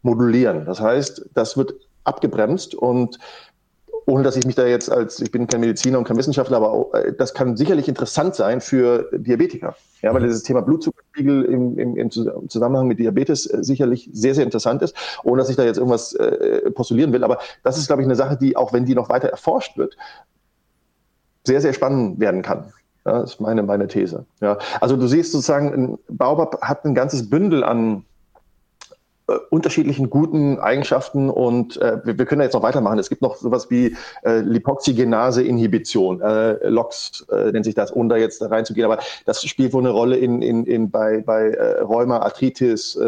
modulieren. 0.02 0.64
Das 0.64 0.80
heißt, 0.80 1.30
das 1.34 1.56
wird 1.56 1.74
abgebremst 2.04 2.74
und 2.74 3.18
ohne 4.08 4.22
dass 4.22 4.36
ich 4.36 4.46
mich 4.46 4.54
da 4.54 4.66
jetzt 4.66 4.90
als, 4.90 5.20
ich 5.20 5.30
bin 5.30 5.46
kein 5.46 5.60
Mediziner 5.60 5.98
und 5.98 6.04
kein 6.04 6.16
Wissenschaftler, 6.16 6.56
aber 6.56 6.72
auch, 6.72 6.94
äh, 6.94 7.12
das 7.12 7.34
kann 7.34 7.58
sicherlich 7.58 7.88
interessant 7.88 8.34
sein 8.34 8.62
für 8.62 9.10
Diabetiker. 9.12 9.76
Ja, 10.00 10.14
weil 10.14 10.22
dieses 10.22 10.42
Thema 10.44 10.62
Blutzuckerspiegel 10.62 11.44
im, 11.44 11.78
im, 11.78 11.96
im 11.96 12.10
Zusammenhang 12.10 12.86
mit 12.86 12.98
Diabetes 12.98 13.46
äh, 13.46 13.62
sicherlich 13.62 14.08
sehr, 14.14 14.34
sehr 14.34 14.44
interessant 14.44 14.80
ist, 14.80 14.96
ohne 15.24 15.42
dass 15.42 15.50
ich 15.50 15.56
da 15.56 15.64
jetzt 15.64 15.76
irgendwas 15.76 16.14
äh, 16.14 16.70
postulieren 16.70 17.12
will. 17.12 17.22
Aber 17.22 17.38
das 17.64 17.76
ist, 17.76 17.86
glaube 17.86 18.00
ich, 18.00 18.06
eine 18.06 18.16
Sache, 18.16 18.38
die, 18.38 18.56
auch 18.56 18.72
wenn 18.72 18.86
die 18.86 18.94
noch 18.94 19.10
weiter 19.10 19.28
erforscht 19.28 19.76
wird, 19.76 19.98
sehr, 21.44 21.60
sehr 21.60 21.74
spannend 21.74 22.18
werden 22.18 22.40
kann. 22.40 22.72
Ja, 23.04 23.20
das 23.20 23.34
ist 23.34 23.40
meine, 23.40 23.62
meine 23.62 23.88
These. 23.88 24.24
Ja, 24.40 24.56
also 24.80 24.96
du 24.96 25.06
siehst 25.06 25.32
sozusagen, 25.32 25.98
Baobab 26.08 26.62
hat 26.62 26.86
ein 26.86 26.94
ganzes 26.94 27.28
Bündel 27.28 27.62
an 27.62 28.04
unterschiedlichen 29.50 30.08
guten 30.08 30.58
Eigenschaften 30.58 31.28
und 31.28 31.76
äh, 31.76 31.98
wir, 32.04 32.18
wir, 32.18 32.24
können 32.24 32.38
da 32.38 32.44
jetzt 32.44 32.54
noch 32.54 32.62
weitermachen. 32.62 32.98
Es 32.98 33.10
gibt 33.10 33.20
noch 33.20 33.36
sowas 33.36 33.70
wie 33.70 33.94
äh, 34.22 34.38
Lipoxygenase-Inhibition, 34.40 36.22
äh, 36.22 36.68
LOX 36.68 37.26
äh, 37.30 37.52
nennt 37.52 37.66
sich 37.66 37.74
das, 37.74 37.94
ohne 37.94 38.08
da 38.08 38.16
jetzt 38.16 38.40
reinzugehen, 38.42 38.90
aber 38.90 39.02
das 39.26 39.44
spielt 39.44 39.72
wohl 39.74 39.82
eine 39.82 39.90
Rolle 39.90 40.16
in, 40.16 40.40
in, 40.40 40.64
in 40.64 40.90
bei, 40.90 41.20
bei 41.20 41.50
äh, 41.50 41.80
Rheuma, 41.80 42.18
Arthritis 42.18 42.96
äh, 42.96 43.04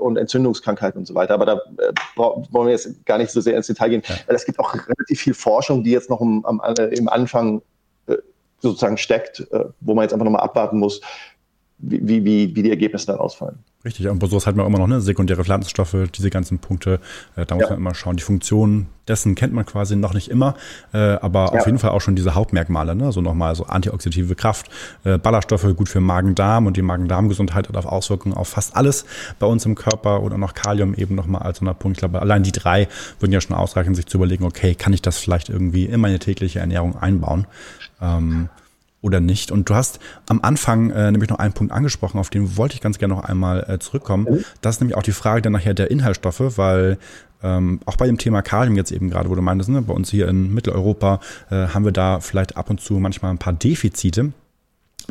und 0.00 0.16
Entzündungskrankheiten 0.16 1.00
und 1.00 1.06
so 1.06 1.14
weiter. 1.14 1.34
Aber 1.34 1.46
da 1.46 1.54
äh, 1.78 1.92
wollen 2.16 2.66
wir 2.66 2.72
jetzt 2.72 3.04
gar 3.04 3.18
nicht 3.18 3.30
so 3.30 3.40
sehr 3.40 3.56
ins 3.56 3.66
Detail 3.66 3.88
gehen. 3.88 4.02
Ja. 4.06 4.14
Es 4.28 4.44
gibt 4.44 4.58
auch 4.60 4.74
relativ 4.74 5.20
viel 5.20 5.34
Forschung, 5.34 5.82
die 5.82 5.90
jetzt 5.90 6.08
noch 6.08 6.20
im, 6.20 6.44
am, 6.46 6.60
äh, 6.64 6.84
im 6.96 7.08
Anfang 7.08 7.62
äh, 8.06 8.16
sozusagen 8.60 8.96
steckt, 8.96 9.40
äh, 9.50 9.64
wo 9.80 9.94
man 9.94 10.04
jetzt 10.04 10.12
einfach 10.12 10.24
nochmal 10.24 10.42
abwarten 10.42 10.78
muss, 10.78 11.00
wie, 11.90 12.24
wie, 12.24 12.56
wie 12.56 12.62
die 12.62 12.70
Ergebnisse 12.70 13.06
dann 13.06 13.18
ausfallen. 13.18 13.58
Richtig, 13.84 14.08
und 14.08 14.18
bei 14.18 14.26
sowas 14.26 14.46
hat 14.46 14.56
man 14.56 14.66
immer 14.66 14.78
noch 14.78 14.86
ne, 14.86 15.02
sekundäre 15.02 15.44
Pflanzenstoffe, 15.44 15.94
diese 16.14 16.30
ganzen 16.30 16.58
Punkte. 16.58 17.00
Äh, 17.36 17.44
da 17.44 17.54
muss 17.54 17.64
ja. 17.64 17.70
man 17.70 17.78
immer 17.78 17.94
schauen. 17.94 18.16
Die 18.16 18.22
Funktion 18.22 18.86
dessen 19.06 19.34
kennt 19.34 19.52
man 19.52 19.66
quasi 19.66 19.94
noch 19.94 20.14
nicht 20.14 20.30
immer, 20.30 20.54
äh, 20.94 20.96
aber 20.96 21.50
ja. 21.52 21.60
auf 21.60 21.66
jeden 21.66 21.78
Fall 21.78 21.90
auch 21.90 22.00
schon 22.00 22.16
diese 22.16 22.34
Hauptmerkmale. 22.34 22.94
Ne? 22.94 23.12
So 23.12 23.20
nochmal 23.20 23.54
so 23.54 23.64
antioxidative 23.64 24.34
Kraft, 24.36 24.70
äh, 25.04 25.18
Ballaststoffe 25.18 25.66
gut 25.76 25.90
für 25.90 26.00
Magen-Darm 26.00 26.66
und 26.66 26.78
die 26.78 26.82
Magen-Darm-Gesundheit 26.82 27.68
hat 27.68 27.76
auch 27.76 27.84
Auswirkungen 27.84 28.34
auf 28.34 28.48
fast 28.48 28.74
alles 28.74 29.04
bei 29.38 29.46
uns 29.46 29.66
im 29.66 29.74
Körper 29.74 30.22
oder 30.22 30.38
noch 30.38 30.54
Kalium 30.54 30.94
eben 30.94 31.14
nochmal 31.14 31.42
als 31.42 31.58
so 31.58 31.66
ein 31.66 31.74
Punkt. 31.74 31.98
Ich 31.98 32.00
glaube, 32.00 32.22
allein 32.22 32.42
die 32.42 32.52
drei 32.52 32.88
würden 33.20 33.32
ja 33.32 33.42
schon 33.42 33.54
ausreichen, 33.54 33.94
sich 33.94 34.06
zu 34.06 34.16
überlegen, 34.16 34.44
okay, 34.44 34.74
kann 34.74 34.94
ich 34.94 35.02
das 35.02 35.18
vielleicht 35.18 35.50
irgendwie 35.50 35.84
in 35.84 36.00
meine 36.00 36.18
tägliche 36.18 36.60
Ernährung 36.60 36.96
einbauen? 36.96 37.46
Ähm, 38.00 38.48
oder 39.04 39.20
nicht. 39.20 39.52
Und 39.52 39.68
du 39.68 39.74
hast 39.74 40.00
am 40.28 40.40
Anfang 40.42 40.90
äh, 40.90 41.12
nämlich 41.12 41.30
noch 41.30 41.38
einen 41.38 41.52
Punkt 41.52 41.72
angesprochen, 41.72 42.18
auf 42.18 42.30
den 42.30 42.56
wollte 42.56 42.74
ich 42.74 42.80
ganz 42.80 42.98
gerne 42.98 43.14
noch 43.14 43.24
einmal 43.24 43.64
äh, 43.68 43.78
zurückkommen. 43.78 44.26
Mhm. 44.28 44.44
Das 44.62 44.76
ist 44.76 44.80
nämlich 44.80 44.96
auch 44.96 45.02
die 45.02 45.12
Frage 45.12 45.42
dann 45.42 45.52
nachher 45.52 45.74
der 45.74 45.90
Inhaltsstoffe, 45.90 46.56
weil 46.56 46.98
ähm, 47.42 47.80
auch 47.84 47.96
bei 47.96 48.06
dem 48.06 48.16
Thema 48.16 48.40
Kalium 48.40 48.76
jetzt 48.76 48.90
eben 48.90 49.10
gerade, 49.10 49.28
wo 49.28 49.34
du 49.34 49.42
meintest, 49.42 49.68
ne, 49.68 49.82
bei 49.82 49.92
uns 49.92 50.10
hier 50.10 50.28
in 50.28 50.52
Mitteleuropa 50.54 51.20
äh, 51.50 51.68
haben 51.68 51.84
wir 51.84 51.92
da 51.92 52.20
vielleicht 52.20 52.56
ab 52.56 52.70
und 52.70 52.80
zu 52.80 52.94
manchmal 52.94 53.30
ein 53.30 53.38
paar 53.38 53.52
Defizite. 53.52 54.32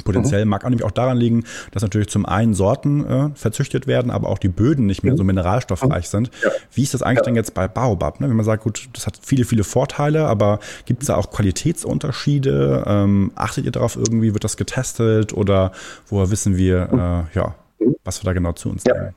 Potenziell 0.03 0.45
mhm. 0.45 0.51
mag 0.51 0.65
auch 0.65 0.69
nämlich 0.69 0.85
auch 0.85 0.91
daran 0.91 1.17
liegen, 1.17 1.43
dass 1.71 1.83
natürlich 1.83 2.09
zum 2.09 2.25
einen 2.25 2.53
Sorten 2.53 3.05
äh, 3.05 3.29
verzüchtet 3.35 3.87
werden, 3.87 4.11
aber 4.11 4.29
auch 4.29 4.37
die 4.37 4.47
Böden 4.47 4.85
nicht 4.85 5.03
mehr 5.03 5.13
mhm. 5.13 5.17
so 5.17 5.23
mineralstoffreich 5.23 6.09
sind. 6.09 6.31
Ja. 6.43 6.49
Wie 6.71 6.83
ist 6.83 6.93
das 6.93 7.01
eigentlich 7.01 7.19
ja. 7.19 7.25
denn 7.25 7.35
jetzt 7.35 7.53
bei 7.53 7.67
Baobab? 7.67 8.19
Ne? 8.19 8.29
Wenn 8.29 8.35
man 8.35 8.45
sagt, 8.45 8.63
gut, 8.63 8.89
das 8.93 9.05
hat 9.05 9.19
viele, 9.21 9.45
viele 9.45 9.63
Vorteile, 9.63 10.27
aber 10.27 10.59
gibt 10.85 11.03
es 11.03 11.07
da 11.07 11.15
auch 11.15 11.31
Qualitätsunterschiede? 11.31 12.83
Ähm, 12.87 13.31
achtet 13.35 13.65
ihr 13.65 13.71
darauf 13.71 13.95
irgendwie, 13.95 14.33
wird 14.33 14.43
das 14.43 14.57
getestet 14.57 15.33
oder 15.33 15.71
woher 16.07 16.31
wissen 16.31 16.57
wir, 16.57 16.89
mhm. 16.91 16.99
äh, 16.99 17.23
ja, 17.35 17.55
was 18.03 18.21
wir 18.21 18.25
da 18.25 18.33
genau 18.33 18.53
zu 18.53 18.69
uns 18.69 18.83
ja. 18.85 18.93
nehmen? 18.93 19.13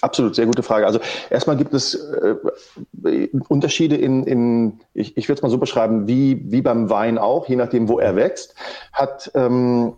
Absolut, 0.00 0.34
sehr 0.34 0.46
gute 0.46 0.62
Frage. 0.62 0.86
Also 0.86 1.00
erstmal 1.30 1.56
gibt 1.56 1.74
es 1.74 1.94
äh, 1.94 3.28
Unterschiede 3.48 3.96
in, 3.96 4.24
in 4.24 4.80
ich, 4.94 5.16
ich 5.16 5.28
würde 5.28 5.38
es 5.38 5.42
mal 5.42 5.50
so 5.50 5.58
beschreiben, 5.58 6.06
wie, 6.06 6.50
wie 6.50 6.62
beim 6.62 6.90
Wein 6.90 7.18
auch, 7.18 7.48
je 7.48 7.56
nachdem, 7.56 7.88
wo 7.88 7.98
er 7.98 8.16
wächst, 8.16 8.54
hat 8.92 9.30
ähm, 9.34 9.94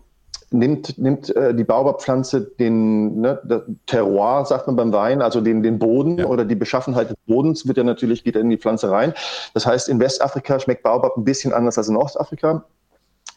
nimmt, 0.51 0.97
nimmt 0.97 1.35
äh, 1.35 1.55
die 1.55 1.63
Baobabpflanze 1.63 2.41
den 2.41 3.21
ne, 3.21 3.39
Terroir, 3.85 4.45
sagt 4.45 4.67
man 4.67 4.75
beim 4.75 4.93
Wein, 4.93 5.21
also 5.21 5.41
den, 5.41 5.63
den 5.63 5.79
Boden 5.79 6.19
ja. 6.19 6.25
oder 6.25 6.45
die 6.45 6.55
Beschaffenheit 6.55 7.09
des 7.09 7.17
Bodens 7.25 7.67
wird 7.67 7.77
ja 7.77 7.83
natürlich, 7.83 8.23
geht 8.23 8.35
in 8.35 8.49
die 8.49 8.57
Pflanze 8.57 8.91
rein. 8.91 9.13
Das 9.53 9.65
heißt, 9.65 9.89
in 9.89 9.99
Westafrika 9.99 10.59
schmeckt 10.59 10.83
Baobab 10.83 11.17
ein 11.17 11.23
bisschen 11.23 11.53
anders 11.53 11.77
als 11.77 11.87
in 11.87 11.95
Ostafrika. 11.95 12.65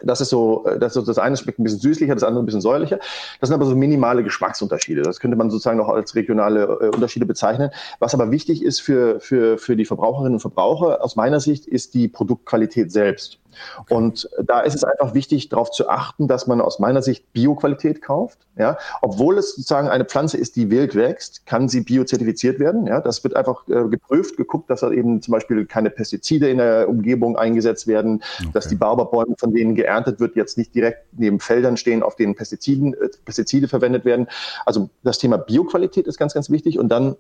Das 0.03 0.21
ist 0.21 0.31
so, 0.31 0.65
äh, 0.67 0.79
das, 0.79 0.97
ist 0.97 1.09
das 1.09 1.19
eine 1.19 1.37
schmeckt 1.37 1.59
ein 1.59 1.65
bisschen 1.65 1.81
süßlicher, 1.81 2.15
das 2.15 2.25
andere 2.25 2.43
ein 2.43 2.47
bisschen 2.47 2.61
säuerlicher. 2.61 2.99
Das 3.41 3.49
sind 3.49 3.55
aber 3.55 3.67
so 3.67 3.75
minimale 3.75 4.25
Geschmacksunterschiede. 4.25 5.03
Das 5.03 5.21
könnte 5.21 5.37
man 5.37 5.51
sozusagen 5.51 5.79
noch 5.79 5.89
als 5.89 6.15
regionale 6.15 6.65
äh, 6.65 6.89
Unterschiede 6.89 7.27
bezeichnen. 7.27 7.71
Was 7.99 8.15
aber 8.15 8.31
wichtig 8.31 8.63
ist 8.63 8.81
für, 8.81 9.21
für, 9.21 9.59
für 9.59 9.77
die 9.77 9.85
Verbraucherinnen 9.85 10.35
und 10.35 10.41
Verbraucher 10.41 11.03
aus 11.03 11.17
meiner 11.17 11.41
Sicht, 11.41 11.67
ist 11.67 11.95
die 11.95 12.09
Produktqualität 12.09 12.93
selbst. 12.93 13.39
Und 13.89 14.29
da 14.43 14.61
ist 14.61 14.75
es 14.75 14.85
einfach 14.85 15.15
wichtig, 15.15 15.49
darauf 15.49 15.71
zu 15.71 15.89
achten, 15.89 16.29
dass 16.29 16.47
man 16.47 16.61
aus 16.61 16.79
meiner 16.79 17.03
Sicht 17.03 17.33
Bioqualität 17.33 18.03
kauft. 18.03 18.39
Ja, 18.57 18.79
obwohl 19.03 19.37
es 19.39 19.57
sozusagen 19.57 19.89
eine 19.89 20.05
Pflanze 20.05 20.37
ist, 20.37 20.55
die 20.55 20.71
wild 20.71 20.95
wächst, 20.95 21.45
kann 21.45 21.69
sie 21.69 21.81
biozertifiziert 21.81 22.61
werden. 22.61 22.87
Ja, 22.87 23.01
das 23.01 23.25
wird 23.25 23.35
einfach 23.35 23.67
äh, 23.67 23.89
geprüft, 23.89 24.37
geguckt, 24.37 24.71
dass 24.71 24.81
da 24.81 24.93
eben 24.93 25.21
zum 25.23 25.33
Beispiel 25.33 25.67
keine 25.67 25.91
Pestizide 25.91 26.49
in 26.49 26.59
der 26.59 26.89
Umgebung 26.89 27.37
eingesetzt 27.37 27.89
werden, 27.89 28.23
okay. 28.41 28.51
dass 28.53 28.69
die 28.69 28.77
Baobabäume, 28.77 29.35
von 29.39 29.53
denen 29.53 29.75
geerntet 29.75 30.21
wird, 30.21 30.37
jetzt 30.37 30.57
nicht 30.57 30.73
direkt 30.73 31.05
neben 31.13 31.41
Feldern 31.41 31.77
stehen, 31.77 32.05
auf 32.05 32.15
denen 32.15 32.37
Pestiziden, 32.37 32.95
äh, 32.95 33.09
Pestizide 33.25 33.67
verwendet 33.67 34.05
werden. 34.05 34.29
Also 34.67 34.89
das 35.03 35.19
Thema 35.19 35.37
Bioqualität 35.37 36.07
ist 36.07 36.19
ganz, 36.19 36.35
ganz 36.35 36.49
wichtig. 36.49 36.79
Und 36.79 36.91
dann 36.91 37.17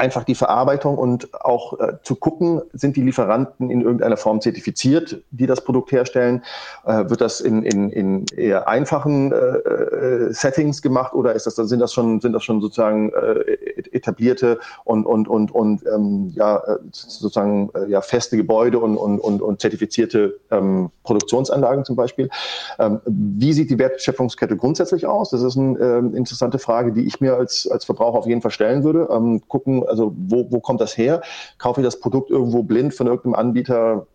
einfach 0.00 0.24
die 0.24 0.34
Verarbeitung 0.34 0.98
und 0.98 1.32
auch 1.44 1.78
äh, 1.78 1.92
zu 2.02 2.16
gucken, 2.16 2.62
sind 2.72 2.96
die 2.96 3.02
Lieferanten 3.02 3.70
in 3.70 3.82
irgendeiner 3.82 4.16
Form 4.16 4.40
zertifiziert, 4.40 5.22
die 5.30 5.46
das 5.46 5.62
Produkt 5.62 5.92
herstellen? 5.92 6.42
Äh, 6.84 7.08
wird 7.10 7.20
das 7.20 7.40
in, 7.40 7.62
in, 7.62 7.90
in 7.90 8.24
eher 8.36 8.66
einfachen 8.66 9.32
äh, 9.32 9.36
äh 9.36 10.32
Settings 10.32 10.80
gemacht 10.82 11.12
oder 11.12 11.34
ist 11.34 11.46
das, 11.46 11.56
sind 11.56 11.80
das 11.80 11.92
schon, 11.92 12.20
sind 12.20 12.32
das 12.32 12.42
schon 12.42 12.60
sozusagen 12.60 13.12
äh, 13.12 13.82
etablierte 13.92 14.58
und, 14.84 15.04
und, 15.04 15.28
und, 15.28 15.52
und 15.52 15.84
ähm, 15.86 16.32
ja, 16.34 16.56
äh, 16.56 16.78
sozusagen 16.92 17.70
ja, 17.88 18.00
feste 18.00 18.36
Gebäude 18.36 18.78
und, 18.78 18.96
und, 18.96 19.18
und, 19.18 19.42
und 19.42 19.60
zertifizierte 19.60 20.38
ähm, 20.50 20.90
Produktionsanlagen 21.04 21.84
zum 21.84 21.96
Beispiel? 21.96 22.30
Ähm, 22.78 23.00
wie 23.04 23.52
sieht 23.52 23.70
die 23.70 23.78
Wertschöpfungskette 23.78 24.56
grundsätzlich 24.56 25.06
aus? 25.06 25.30
Das 25.30 25.42
ist 25.42 25.58
eine 25.58 25.78
ähm, 25.78 26.14
interessante 26.14 26.58
Frage, 26.58 26.92
die 26.92 27.06
ich 27.06 27.20
mir 27.20 27.36
als, 27.36 27.68
als 27.70 27.84
Verbraucher 27.84 28.18
auf 28.18 28.26
jeden 28.26 28.40
Fall 28.40 28.50
stellen 28.50 28.84
würde. 28.84 29.08
Ähm, 29.10 29.42
gucken, 29.48 29.84
also 29.90 30.14
wo, 30.16 30.46
wo 30.50 30.60
kommt 30.60 30.80
das 30.80 30.96
her? 30.96 31.20
Kaufe 31.58 31.80
ich 31.80 31.84
das 31.84 32.00
Produkt 32.00 32.30
irgendwo 32.30 32.62
blind 32.62 32.94
von 32.94 33.06
irgendeinem 33.06 33.34
Anbieter 33.34 34.06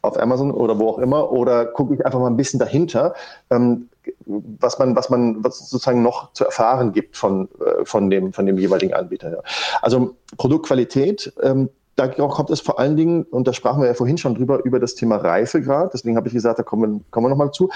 auf 0.00 0.18
Amazon 0.18 0.50
oder 0.50 0.78
wo 0.78 0.88
auch 0.88 0.98
immer 0.98 1.30
oder 1.30 1.66
gucke 1.66 1.94
ich 1.94 2.04
einfach 2.04 2.18
mal 2.18 2.28
ein 2.28 2.36
bisschen 2.36 2.58
dahinter, 2.58 3.14
ähm, 3.50 3.88
was 4.26 4.78
man, 4.78 4.96
was 4.96 5.10
man, 5.10 5.44
was 5.44 5.70
sozusagen 5.70 6.02
noch 6.02 6.32
zu 6.32 6.44
erfahren 6.44 6.92
gibt 6.92 7.16
von, 7.16 7.48
äh, 7.60 7.84
von, 7.84 8.10
dem, 8.10 8.32
von 8.32 8.46
dem 8.46 8.58
jeweiligen 8.58 8.94
Anbieter. 8.94 9.30
Ja. 9.30 9.38
Also 9.80 10.16
Produktqualität, 10.36 11.32
ähm, 11.42 11.68
da 11.94 12.08
kommt 12.08 12.50
es 12.50 12.60
vor 12.60 12.78
allen 12.78 12.96
Dingen, 12.96 13.24
und 13.24 13.46
da 13.46 13.52
sprachen 13.52 13.82
wir 13.82 13.88
ja 13.88 13.94
vorhin 13.94 14.18
schon 14.18 14.34
drüber, 14.34 14.64
über 14.64 14.80
das 14.80 14.94
Thema 14.94 15.16
Reifegrad. 15.16 15.92
Deswegen 15.92 16.16
habe 16.16 16.26
ich 16.26 16.34
gesagt, 16.34 16.58
da 16.58 16.62
kommen 16.62 16.82
wir, 16.82 17.00
kommen 17.10 17.26
wir 17.26 17.30
nochmal 17.30 17.50
zu. 17.52 17.70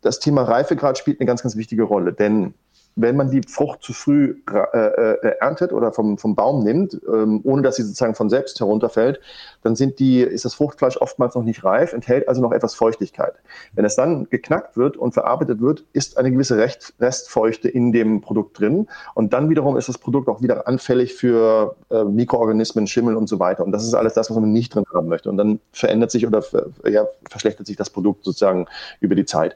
Das 0.00 0.20
Thema 0.20 0.42
Reifegrad 0.42 0.96
spielt 0.96 1.20
eine 1.20 1.26
ganz, 1.26 1.42
ganz 1.42 1.56
wichtige 1.56 1.82
Rolle, 1.82 2.12
denn 2.12 2.54
wenn 2.96 3.16
man 3.16 3.30
die 3.30 3.42
Frucht 3.42 3.82
zu 3.82 3.92
früh 3.92 4.42
äh, 4.52 4.78
äh, 4.78 5.36
erntet 5.40 5.72
oder 5.72 5.92
vom, 5.92 6.18
vom 6.18 6.34
Baum 6.34 6.64
nimmt, 6.64 7.00
ähm, 7.06 7.40
ohne 7.44 7.62
dass 7.62 7.76
sie 7.76 7.82
sozusagen 7.82 8.16
von 8.16 8.28
selbst 8.28 8.58
herunterfällt, 8.58 9.20
dann 9.62 9.76
sind 9.76 10.00
die, 10.00 10.20
ist 10.20 10.44
das 10.44 10.54
Fruchtfleisch 10.54 10.96
oftmals 10.96 11.36
noch 11.36 11.44
nicht 11.44 11.62
reif, 11.62 11.92
enthält 11.92 12.28
also 12.28 12.42
noch 12.42 12.50
etwas 12.50 12.74
Feuchtigkeit. 12.74 13.34
Wenn 13.72 13.84
es 13.84 13.94
dann 13.94 14.28
geknackt 14.30 14.76
wird 14.76 14.96
und 14.96 15.12
verarbeitet 15.12 15.60
wird, 15.60 15.84
ist 15.92 16.18
eine 16.18 16.32
gewisse 16.32 16.56
Recht, 16.56 16.94
Restfeuchte 17.00 17.68
in 17.68 17.92
dem 17.92 18.20
Produkt 18.20 18.58
drin. 18.58 18.88
Und 19.14 19.32
dann 19.32 19.48
wiederum 19.48 19.76
ist 19.76 19.88
das 19.88 19.98
Produkt 19.98 20.28
auch 20.28 20.42
wieder 20.42 20.66
anfällig 20.66 21.14
für 21.14 21.76
äh, 21.90 22.02
Mikroorganismen, 22.02 22.88
Schimmel 22.88 23.16
und 23.16 23.28
so 23.28 23.38
weiter. 23.38 23.64
Und 23.64 23.70
das 23.70 23.84
ist 23.84 23.94
alles 23.94 24.14
das, 24.14 24.28
was 24.28 24.36
man 24.36 24.52
nicht 24.52 24.74
drin 24.74 24.84
haben 24.92 25.08
möchte. 25.08 25.30
Und 25.30 25.36
dann 25.36 25.60
verändert 25.72 26.10
sich 26.10 26.26
oder 26.26 26.42
ja, 26.84 27.06
verschlechtert 27.30 27.66
sich 27.66 27.76
das 27.76 27.90
Produkt 27.90 28.24
sozusagen 28.24 28.66
über 29.00 29.14
die 29.14 29.24
Zeit. 29.24 29.54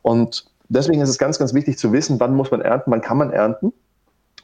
Und 0.00 0.46
Deswegen 0.68 1.00
ist 1.00 1.08
es 1.08 1.18
ganz, 1.18 1.38
ganz 1.38 1.54
wichtig 1.54 1.78
zu 1.78 1.92
wissen, 1.92 2.20
wann 2.20 2.34
muss 2.34 2.50
man 2.50 2.60
ernten, 2.60 2.90
wann 2.90 3.00
kann 3.00 3.16
man 3.16 3.30
ernten 3.30 3.72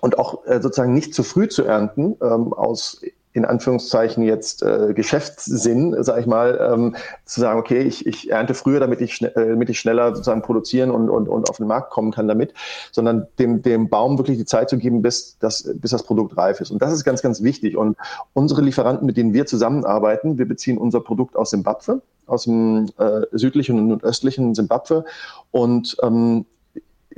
und 0.00 0.18
auch 0.18 0.46
äh, 0.46 0.60
sozusagen 0.60 0.94
nicht 0.94 1.14
zu 1.14 1.22
früh 1.22 1.48
zu 1.48 1.64
ernten, 1.64 2.16
ähm, 2.22 2.52
aus 2.52 3.02
in 3.34 3.44
Anführungszeichen 3.44 4.22
jetzt 4.22 4.62
äh, 4.62 4.94
Geschäftssinn, 4.94 6.02
sage 6.04 6.20
ich 6.20 6.26
mal, 6.26 6.72
ähm, 6.72 6.96
zu 7.24 7.40
sagen, 7.40 7.58
okay, 7.58 7.80
ich, 7.80 8.06
ich 8.06 8.30
ernte 8.30 8.54
früher, 8.54 8.78
damit 8.78 9.00
ich, 9.00 9.20
äh, 9.22 9.32
damit 9.34 9.68
ich 9.68 9.80
schneller 9.80 10.10
sozusagen 10.14 10.40
produzieren 10.40 10.92
und, 10.92 11.10
und, 11.10 11.28
und 11.28 11.50
auf 11.50 11.56
den 11.56 11.66
Markt 11.66 11.90
kommen 11.90 12.12
kann 12.12 12.28
damit, 12.28 12.54
sondern 12.92 13.26
dem, 13.40 13.60
dem 13.60 13.88
Baum 13.88 14.18
wirklich 14.18 14.38
die 14.38 14.44
Zeit 14.44 14.70
zu 14.70 14.78
geben, 14.78 15.02
bis 15.02 15.36
das, 15.40 15.68
bis 15.74 15.90
das 15.90 16.04
Produkt 16.04 16.36
reif 16.36 16.60
ist. 16.60 16.70
Und 16.70 16.80
das 16.80 16.92
ist 16.92 17.02
ganz, 17.02 17.22
ganz 17.22 17.42
wichtig. 17.42 17.76
Und 17.76 17.96
unsere 18.34 18.62
Lieferanten, 18.62 19.04
mit 19.04 19.16
denen 19.16 19.34
wir 19.34 19.46
zusammenarbeiten, 19.46 20.38
wir 20.38 20.46
beziehen 20.46 20.78
unser 20.78 21.00
Produkt 21.00 21.34
aus 21.34 21.50
Simbabwe, 21.50 22.02
aus 22.26 22.44
dem 22.44 22.86
äh, 22.98 23.22
südlichen 23.32 23.90
und 23.90 24.04
östlichen 24.04 24.54
Simbabwe. 24.54 25.04
Und 25.50 25.96
ähm, 26.04 26.46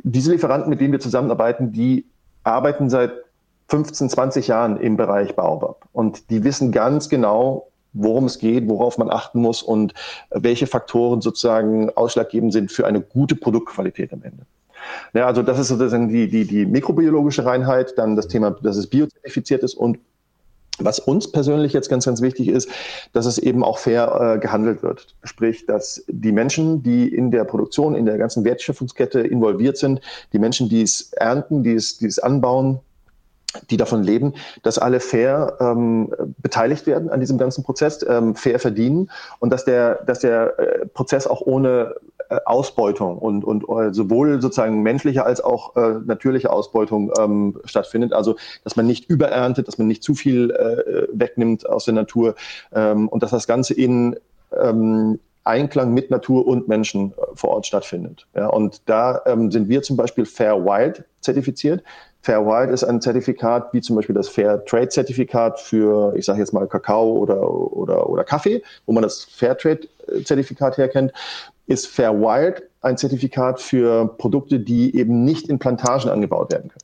diese 0.02 0.32
Lieferanten, 0.32 0.70
mit 0.70 0.80
denen 0.80 0.92
wir 0.92 1.00
zusammenarbeiten, 1.00 1.72
die 1.72 2.06
arbeiten 2.42 2.88
seit 2.88 3.25
15, 3.68 4.10
20 4.10 4.48
Jahren 4.48 4.76
im 4.76 4.96
Bereich 4.96 5.34
Baobab. 5.34 5.88
Und 5.92 6.30
die 6.30 6.44
wissen 6.44 6.72
ganz 6.72 7.08
genau, 7.08 7.68
worum 7.92 8.26
es 8.26 8.38
geht, 8.38 8.68
worauf 8.68 8.98
man 8.98 9.10
achten 9.10 9.40
muss 9.40 9.62
und 9.62 9.94
welche 10.30 10.66
Faktoren 10.66 11.20
sozusagen 11.20 11.90
ausschlaggebend 11.90 12.52
sind 12.52 12.70
für 12.70 12.86
eine 12.86 13.00
gute 13.00 13.34
Produktqualität 13.34 14.12
am 14.12 14.22
Ende. 14.22 14.44
Ja, 15.14 15.26
also 15.26 15.42
das 15.42 15.58
ist 15.58 15.68
sozusagen 15.68 16.08
die, 16.08 16.28
die, 16.28 16.46
die 16.46 16.66
mikrobiologische 16.66 17.44
Reinheit, 17.44 17.94
dann 17.96 18.14
das 18.14 18.28
Thema, 18.28 18.50
dass 18.50 18.76
es 18.76 18.86
biozertifiziert 18.86 19.62
ist 19.62 19.74
und 19.74 19.98
was 20.78 20.98
uns 20.98 21.32
persönlich 21.32 21.72
jetzt 21.72 21.88
ganz, 21.88 22.04
ganz 22.04 22.20
wichtig 22.20 22.48
ist, 22.48 22.68
dass 23.14 23.24
es 23.24 23.38
eben 23.38 23.64
auch 23.64 23.78
fair 23.78 24.34
äh, 24.36 24.38
gehandelt 24.38 24.82
wird. 24.82 25.06
Sprich, 25.24 25.64
dass 25.64 26.04
die 26.06 26.32
Menschen, 26.32 26.82
die 26.82 27.08
in 27.08 27.30
der 27.30 27.44
Produktion, 27.44 27.94
in 27.94 28.04
der 28.04 28.18
ganzen 28.18 28.44
Wertschöpfungskette 28.44 29.20
involviert 29.20 29.78
sind, 29.78 30.02
die 30.34 30.38
Menschen, 30.38 30.68
die 30.68 30.82
es 30.82 31.12
ernten, 31.14 31.62
die 31.62 31.72
es, 31.72 31.96
die 31.96 32.06
es 32.06 32.18
anbauen, 32.18 32.80
die 33.70 33.76
davon 33.76 34.02
leben, 34.02 34.34
dass 34.62 34.78
alle 34.78 35.00
fair 35.00 35.56
ähm, 35.60 36.12
beteiligt 36.38 36.86
werden 36.86 37.10
an 37.10 37.20
diesem 37.20 37.38
ganzen 37.38 37.64
Prozess, 37.64 38.04
ähm, 38.08 38.34
fair 38.34 38.58
verdienen 38.58 39.10
und 39.38 39.50
dass 39.50 39.64
der, 39.64 40.04
dass 40.06 40.20
der 40.20 40.58
äh, 40.58 40.86
Prozess 40.86 41.26
auch 41.26 41.40
ohne 41.40 41.94
äh, 42.28 42.38
Ausbeutung 42.44 43.18
und, 43.18 43.44
und 43.44 43.68
äh, 43.68 43.92
sowohl 43.92 44.40
sozusagen 44.40 44.82
menschliche 44.82 45.24
als 45.24 45.40
auch 45.40 45.76
äh, 45.76 46.00
natürliche 46.04 46.50
Ausbeutung 46.50 47.12
ähm, 47.18 47.60
stattfindet. 47.64 48.12
Also 48.12 48.36
dass 48.64 48.76
man 48.76 48.86
nicht 48.86 49.08
übererntet, 49.08 49.68
dass 49.68 49.78
man 49.78 49.86
nicht 49.86 50.02
zu 50.02 50.14
viel 50.14 50.50
äh, 50.50 51.06
wegnimmt 51.12 51.68
aus 51.68 51.84
der 51.84 51.94
Natur 51.94 52.34
ähm, 52.74 53.08
und 53.08 53.22
dass 53.22 53.30
das 53.30 53.46
Ganze 53.46 53.74
in 53.74 54.16
ähm, 54.52 55.18
Einklang 55.46 55.94
mit 55.94 56.10
Natur 56.10 56.46
und 56.46 56.66
Menschen 56.66 57.12
äh, 57.12 57.14
vor 57.34 57.50
Ort 57.50 57.66
stattfindet. 57.66 58.26
Ja, 58.34 58.48
und 58.48 58.82
da 58.86 59.22
ähm, 59.26 59.50
sind 59.50 59.68
wir 59.68 59.82
zum 59.82 59.96
Beispiel 59.96 60.26
Fair 60.26 60.64
Wild 60.64 61.04
zertifiziert. 61.20 61.82
Fair 62.26 62.44
Wild 62.44 62.70
ist 62.70 62.82
ein 62.82 63.00
Zertifikat, 63.00 63.72
wie 63.72 63.80
zum 63.80 63.94
Beispiel 63.94 64.16
das 64.16 64.28
Fair 64.28 64.64
Trade 64.64 64.88
Zertifikat 64.88 65.60
für, 65.60 66.12
ich 66.16 66.24
sage 66.24 66.40
jetzt 66.40 66.52
mal 66.52 66.66
Kakao 66.66 67.12
oder, 67.12 67.48
oder, 67.48 68.10
oder 68.10 68.24
Kaffee, 68.24 68.64
wo 68.84 68.92
man 68.92 69.04
das 69.04 69.22
Fair 69.22 69.56
Trade 69.56 69.82
Zertifikat 70.24 70.76
herkennt, 70.76 71.12
ist 71.68 71.86
Fair 71.86 72.12
Wild 72.14 72.64
ein 72.80 72.96
Zertifikat 72.96 73.60
für 73.60 74.08
Produkte, 74.18 74.58
die 74.58 74.96
eben 74.96 75.24
nicht 75.24 75.48
in 75.48 75.60
Plantagen 75.60 76.10
angebaut 76.10 76.50
werden 76.50 76.68
können. 76.68 76.82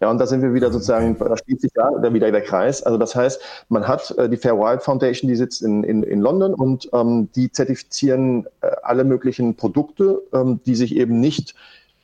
Ja, 0.00 0.10
und 0.10 0.18
da 0.18 0.26
sind 0.26 0.42
wir 0.42 0.52
wieder 0.52 0.72
sozusagen, 0.72 1.16
da 1.16 1.36
schließt 1.36 1.60
sich 1.60 1.72
da 1.74 2.12
wieder 2.12 2.32
der 2.32 2.42
Kreis. 2.42 2.82
Also 2.82 2.98
das 2.98 3.14
heißt, 3.14 3.40
man 3.68 3.86
hat 3.86 4.10
äh, 4.18 4.28
die 4.28 4.36
Fair 4.36 4.58
Wild 4.58 4.82
Foundation, 4.82 5.28
die 5.28 5.36
sitzt 5.36 5.62
in, 5.62 5.84
in, 5.84 6.02
in 6.02 6.20
London 6.20 6.54
und 6.54 6.88
ähm, 6.92 7.28
die 7.36 7.52
zertifizieren 7.52 8.46
äh, 8.62 8.66
alle 8.82 9.04
möglichen 9.04 9.54
Produkte, 9.54 10.22
ähm, 10.32 10.58
die 10.66 10.74
sich 10.74 10.96
eben 10.96 11.20
nicht 11.20 11.54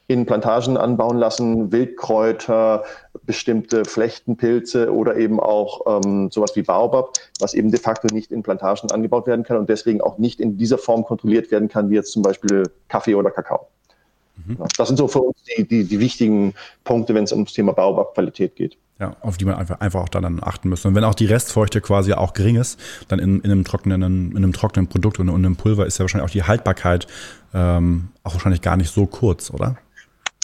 in 0.09 0.25
Plantagen 0.25 0.79
anbauen 0.79 1.19
lassen, 1.19 1.71
Wildkräuter, 1.71 2.85
bestimmte 3.25 3.85
Flechtenpilze 3.85 4.93
oder 4.93 5.17
eben 5.17 5.39
auch 5.39 6.03
ähm, 6.03 6.31
sowas 6.31 6.57
wie 6.57 6.63
Baobab, 6.63 7.13
was 7.41 7.53
eben 7.53 7.71
de 7.71 7.79
facto 7.79 8.13
nicht 8.13 8.33
in 8.33 8.43
Plantagen 8.43 8.91
angebaut 8.91 9.27
werden 9.27 9.45
kann 9.45 9.59
und 9.59 9.69
deswegen 9.69 10.01
auch 10.01 10.17
nicht 10.17 10.41
in 10.41 10.57
dieser 10.57 10.79
Form 10.79 11.05
kontrolliert 11.05 11.51
werden 11.51 11.69
kann, 11.69 11.91
wie 11.91 11.95
jetzt 11.95 12.11
zum 12.11 12.23
Beispiel 12.23 12.63
Kaffee 12.89 13.15
oder 13.15 13.31
Kakao. 13.31 13.69
Mhm. 14.47 14.57
Das 14.79 14.89
sind 14.89 14.97
so 14.97 15.09
für 15.09 15.21
uns 15.21 15.37
die, 15.45 15.69
die, 15.69 15.85
die 15.85 16.01
wichtigen 16.01 16.55
Punkte, 16.85 17.15
wenn 17.15 17.25
es 17.25 17.33
ums 17.33 17.53
Thema 17.53 17.73
Baobab-Qualität 17.73 18.57
geht. 18.57 18.79
Ja, 18.99 19.15
auf 19.21 19.37
die 19.37 19.45
man 19.45 19.57
einfach, 19.57 19.79
einfach 19.81 20.01
auch 20.01 20.09
dann 20.09 20.43
achten 20.43 20.71
muss. 20.71 20.85
Und 20.87 20.95
wenn 20.95 21.05
auch 21.05 21.15
die 21.15 21.27
Restfeuchte 21.27 21.83
quasi 21.83 22.15
auch 22.15 22.33
gering 22.33 22.57
ist, 22.57 22.81
dann 23.09 23.19
in, 23.19 23.41
in, 23.41 23.51
einem, 23.51 23.65
trockenen, 23.65 24.03
in 24.03 24.37
einem 24.37 24.53
trockenen 24.53 24.89
Produkt 24.89 25.21
und 25.21 25.29
in 25.29 25.35
einem 25.35 25.57
Pulver 25.57 25.87
ist 25.87 25.99
ja 25.99 26.05
wahrscheinlich 26.05 26.29
auch 26.29 26.33
die 26.33 26.45
Haltbarkeit 26.45 27.07
ähm, 27.55 28.09
auch 28.25 28.33
wahrscheinlich 28.33 28.63
gar 28.63 28.77
nicht 28.77 28.91
so 28.91 29.07
kurz, 29.07 29.51
oder? 29.51 29.77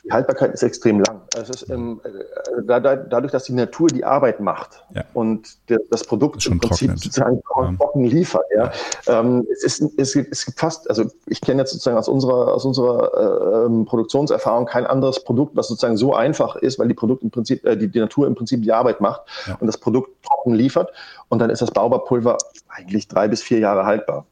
Die 0.04 0.12
Haltbarkeit 0.12 0.52
ist 0.52 0.62
extrem 0.62 1.00
lang. 1.00 1.22
Es 1.34 1.48
ist, 1.48 1.70
ähm, 1.70 2.00
äh, 2.04 2.62
da, 2.66 2.78
da, 2.78 2.94
dadurch, 2.94 3.32
dass 3.32 3.44
die 3.44 3.54
Natur 3.54 3.88
die 3.88 4.04
Arbeit 4.04 4.38
macht 4.38 4.84
ja. 4.94 5.02
und 5.14 5.48
der, 5.70 5.78
das 5.90 6.04
Produkt 6.04 6.42
Schon 6.42 6.54
im 6.54 6.60
Prinzip 6.60 6.88
trocknet. 6.88 7.04
sozusagen 7.04 7.42
trocken 7.78 8.04
liefert. 8.04 8.44
Ja. 8.54 8.70
ja. 9.06 9.20
Ähm, 9.20 9.46
es, 9.50 9.64
ist, 9.64 9.98
es, 9.98 10.12
gibt, 10.12 10.30
es 10.30 10.44
gibt 10.44 10.60
fast, 10.60 10.90
also 10.90 11.06
ich 11.26 11.40
kenne 11.40 11.62
jetzt 11.62 11.72
sozusagen 11.72 11.96
aus 11.96 12.08
unserer, 12.08 12.52
aus 12.52 12.66
unserer 12.66 13.62
äh, 13.62 13.66
ähm, 13.66 13.86
Produktionserfahrung 13.86 14.66
kein 14.66 14.86
anderes 14.86 15.24
Produkt, 15.24 15.56
was 15.56 15.68
sozusagen 15.68 15.96
so 15.96 16.14
einfach 16.14 16.56
ist, 16.56 16.78
weil 16.78 16.88
die 16.88 16.94
Produkt 16.94 17.22
im 17.22 17.30
Prinzip, 17.30 17.64
äh, 17.64 17.74
die, 17.74 17.88
die 17.88 18.00
Natur 18.00 18.26
im 18.26 18.34
Prinzip 18.34 18.62
die 18.62 18.72
Arbeit 18.72 19.00
macht 19.00 19.22
ja. 19.46 19.56
und 19.58 19.66
das 19.66 19.78
Produkt 19.78 20.10
trocken 20.22 20.52
liefert. 20.52 20.92
Und 21.30 21.38
dann 21.38 21.48
ist 21.48 21.62
das 21.62 21.70
Baubapulver 21.70 22.36
eigentlich 22.68 23.08
drei 23.08 23.26
bis 23.26 23.42
vier 23.42 23.58
Jahre 23.58 23.86
haltbar. 23.86 24.26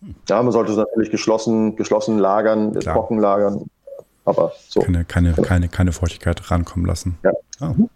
Hm. 0.00 0.14
Ja, 0.28 0.42
man 0.42 0.52
sollte 0.52 0.72
es 0.72 0.78
natürlich 0.78 1.10
geschlossen, 1.10 1.76
geschlossen 1.76 2.18
lagern, 2.18 2.72
Klar. 2.72 2.94
trocken 2.94 3.18
lagern. 3.18 3.68
Aber 4.28 4.52
so. 4.68 4.80
Keine, 4.80 5.04
keine, 5.04 5.32
genau. 5.32 5.46
keine, 5.46 5.68
keine 5.68 5.92
Feuchtigkeit 5.92 6.50
rankommen 6.50 6.86
lassen. 6.86 7.18
Ja. 7.22 7.32
Oh. 7.60 7.88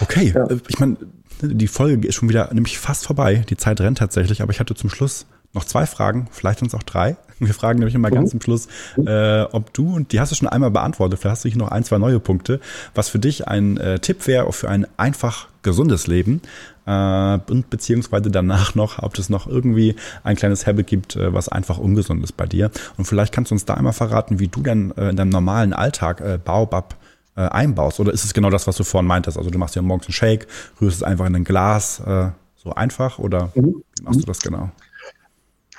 Okay, 0.00 0.32
ja. 0.34 0.46
Ich 0.68 0.78
meine, 0.78 0.96
die 1.42 1.66
Folge 1.66 2.06
ist 2.06 2.14
schon 2.14 2.28
wieder 2.28 2.52
nämlich 2.52 2.78
fast 2.78 3.06
vorbei. 3.06 3.44
Die 3.48 3.56
Zeit 3.56 3.80
rennt 3.80 3.98
tatsächlich, 3.98 4.42
aber 4.42 4.52
ich 4.52 4.60
hatte 4.60 4.74
zum 4.74 4.90
Schluss 4.90 5.26
noch 5.54 5.64
zwei 5.64 5.86
Fragen, 5.86 6.28
vielleicht 6.30 6.62
uns 6.62 6.74
auch 6.74 6.82
drei. 6.82 7.16
Wir 7.38 7.54
fragen 7.54 7.78
nämlich 7.78 7.94
immer 7.94 8.10
mhm. 8.10 8.14
ganz 8.14 8.30
zum 8.30 8.40
Schluss, 8.40 8.68
äh, 8.96 9.42
ob 9.42 9.72
du, 9.72 9.94
und 9.94 10.12
die 10.12 10.20
hast 10.20 10.32
du 10.32 10.36
schon 10.36 10.48
einmal 10.48 10.70
beantwortet, 10.70 11.18
vielleicht 11.18 11.36
hast 11.36 11.44
du 11.44 11.48
hier 11.48 11.58
noch 11.58 11.70
ein, 11.70 11.84
zwei 11.84 11.98
neue 11.98 12.20
Punkte, 12.20 12.60
was 12.94 13.08
für 13.08 13.18
dich 13.18 13.48
ein 13.48 13.76
äh, 13.76 13.98
Tipp 14.00 14.26
wäre 14.26 14.52
für 14.52 14.68
ein 14.68 14.86
einfach 14.96 15.48
gesundes 15.62 16.06
Leben 16.06 16.42
äh, 16.88 17.38
und 17.50 17.68
beziehungsweise 17.68 18.30
danach 18.30 18.74
noch, 18.74 19.02
ob 19.02 19.18
es 19.18 19.28
noch 19.28 19.46
irgendwie 19.46 19.94
ein 20.24 20.36
kleines 20.36 20.66
Habit 20.66 20.86
gibt, 20.86 21.16
äh, 21.16 21.32
was 21.32 21.48
einfach 21.48 21.78
ungesund 21.78 22.24
ist 22.24 22.36
bei 22.36 22.46
dir. 22.46 22.70
Und 22.96 23.04
vielleicht 23.04 23.32
kannst 23.32 23.50
du 23.50 23.54
uns 23.54 23.66
da 23.66 23.74
einmal 23.74 23.92
verraten, 23.92 24.38
wie 24.38 24.48
du 24.48 24.62
dann 24.62 24.92
äh, 24.92 25.10
in 25.10 25.16
deinem 25.16 25.28
normalen 25.28 25.74
Alltag 25.74 26.20
äh, 26.20 26.38
Baobab 26.42 26.96
äh, 27.36 27.42
einbaust. 27.42 28.00
Oder 28.00 28.12
ist 28.12 28.24
es 28.24 28.32
genau 28.32 28.48
das, 28.48 28.66
was 28.66 28.76
du 28.76 28.84
vorhin 28.84 29.06
meintest? 29.06 29.36
Also 29.36 29.50
du 29.50 29.58
machst 29.58 29.76
dir 29.76 29.82
morgens 29.82 30.06
einen 30.06 30.14
Shake, 30.14 30.46
rührst 30.80 30.96
es 30.96 31.02
einfach 31.02 31.26
in 31.26 31.36
ein 31.36 31.44
Glas, 31.44 32.00
äh, 32.00 32.30
so 32.56 32.72
einfach 32.74 33.18
oder 33.18 33.52
mhm. 33.54 33.82
wie 33.96 34.02
machst 34.02 34.22
du 34.22 34.24
das 34.24 34.40
genau? 34.40 34.70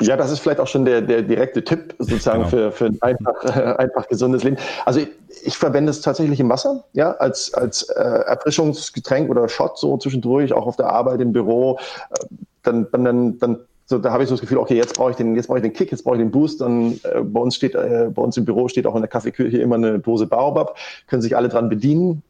Ja, 0.01 0.15
das 0.15 0.31
ist 0.31 0.39
vielleicht 0.39 0.59
auch 0.59 0.67
schon 0.67 0.85
der, 0.85 1.01
der 1.01 1.21
direkte 1.21 1.63
Tipp 1.63 1.93
sozusagen 1.99 2.39
genau. 2.39 2.49
für, 2.49 2.71
für 2.71 2.85
ein 2.85 2.97
einfach, 3.01 3.43
äh, 3.43 3.75
einfach 3.77 4.07
gesundes 4.07 4.43
Leben. 4.43 4.57
Also 4.85 5.01
ich, 5.01 5.09
ich 5.43 5.57
verwende 5.57 5.89
es 5.89 6.01
tatsächlich 6.01 6.39
im 6.39 6.49
Wasser, 6.49 6.85
ja, 6.93 7.11
als, 7.11 7.53
als 7.53 7.83
äh, 7.83 8.01
Erfrischungsgetränk 8.01 9.29
oder 9.29 9.49
Shot 9.49 9.77
so 9.77 9.97
zwischendurch, 9.97 10.53
auch 10.53 10.67
auf 10.67 10.77
der 10.77 10.89
Arbeit 10.89 11.19
im 11.19 11.33
Büro. 11.33 11.79
Äh, 12.11 12.25
dann, 12.63 12.87
dann, 12.91 13.03
dann, 13.03 13.39
dann 13.39 13.59
so, 13.89 13.97
da 13.97 14.11
habe 14.11 14.21
ich 14.21 14.29
so 14.29 14.35
das 14.35 14.41
Gefühl, 14.41 14.59
okay, 14.59 14.75
jetzt 14.75 14.95
brauche 14.95 15.11
ich 15.11 15.17
den, 15.17 15.35
jetzt 15.35 15.47
brauche 15.47 15.57
ich 15.57 15.63
den 15.63 15.73
Kick, 15.73 15.91
jetzt 15.91 16.03
brauche 16.03 16.15
ich 16.15 16.21
den 16.21 16.29
Boost. 16.31 16.61
Und 16.61 17.03
äh, 17.03 17.21
bei 17.21 17.39
uns 17.41 17.55
steht, 17.55 17.73
äh, 17.73 18.09
bei 18.13 18.21
uns 18.21 18.37
im 18.37 18.45
Büro 18.45 18.67
steht 18.67 18.85
auch 18.85 18.95
in 18.95 19.01
der 19.01 19.09
Kaffeeküche 19.09 19.57
immer 19.57 19.75
eine 19.75 19.99
Dose 19.99 20.27
Baobab, 20.27 20.77
können 21.07 21.23
sich 21.23 21.35
alle 21.35 21.49
dran 21.49 21.69
bedienen. 21.69 22.21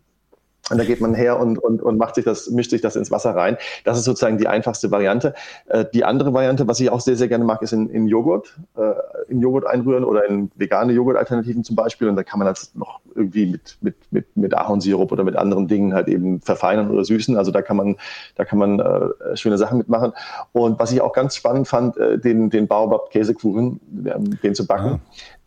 Und 0.69 0.77
da 0.77 0.83
geht 0.83 1.01
man 1.01 1.15
her 1.15 1.39
und, 1.39 1.57
und, 1.57 1.81
und 1.81 1.97
macht 1.97 2.15
sich 2.15 2.25
das, 2.25 2.49
mischt 2.49 2.69
sich 2.69 2.81
das 2.81 2.95
ins 2.95 3.09
Wasser 3.11 3.35
rein. 3.35 3.57
Das 3.85 3.97
ist 3.97 4.05
sozusagen 4.05 4.37
die 4.37 4.47
einfachste 4.47 4.91
Variante. 4.91 5.33
Äh, 5.67 5.85
die 5.93 6.05
andere 6.05 6.33
Variante, 6.33 6.67
was 6.67 6.79
ich 6.79 6.89
auch 6.91 7.01
sehr, 7.01 7.15
sehr 7.15 7.27
gerne 7.27 7.43
mag, 7.43 7.61
ist 7.61 7.73
in, 7.73 7.89
in 7.89 8.07
Joghurt, 8.07 8.55
äh, 8.77 9.31
in 9.31 9.41
Joghurt 9.41 9.65
einrühren 9.65 10.03
oder 10.03 10.27
in 10.29 10.51
vegane 10.55 10.93
Joghurt-Alternativen 10.93 11.63
zum 11.63 11.75
Beispiel. 11.75 12.07
Und 12.07 12.15
da 12.15 12.23
kann 12.23 12.39
man 12.39 12.47
das 12.47 12.75
noch 12.75 12.99
irgendwie 13.15 13.47
mit, 13.47 13.77
mit, 13.81 13.95
mit, 14.11 14.37
mit 14.37 14.53
Ahornsirup 14.53 15.11
oder 15.11 15.23
mit 15.23 15.35
anderen 15.35 15.67
Dingen 15.67 15.93
halt 15.93 16.07
eben 16.07 16.39
verfeinern 16.41 16.91
oder 16.91 17.03
süßen. 17.03 17.35
Also 17.35 17.51
da 17.51 17.61
kann 17.61 17.77
man, 17.77 17.95
da 18.35 18.45
kann 18.45 18.59
man 18.59 18.79
äh, 18.79 19.35
schöne 19.35 19.57
Sachen 19.57 19.79
mitmachen. 19.79 20.13
Und 20.51 20.79
was 20.79 20.91
ich 20.91 21.01
auch 21.01 21.13
ganz 21.13 21.35
spannend 21.35 21.67
fand, 21.67 21.97
äh, 21.97 22.19
den, 22.19 22.49
den 22.51 22.67
Baobab-Käsekuchen, 22.67 23.79
den 24.43 24.55
zu 24.55 24.67
backen. 24.67 24.87
Ja 24.87 24.99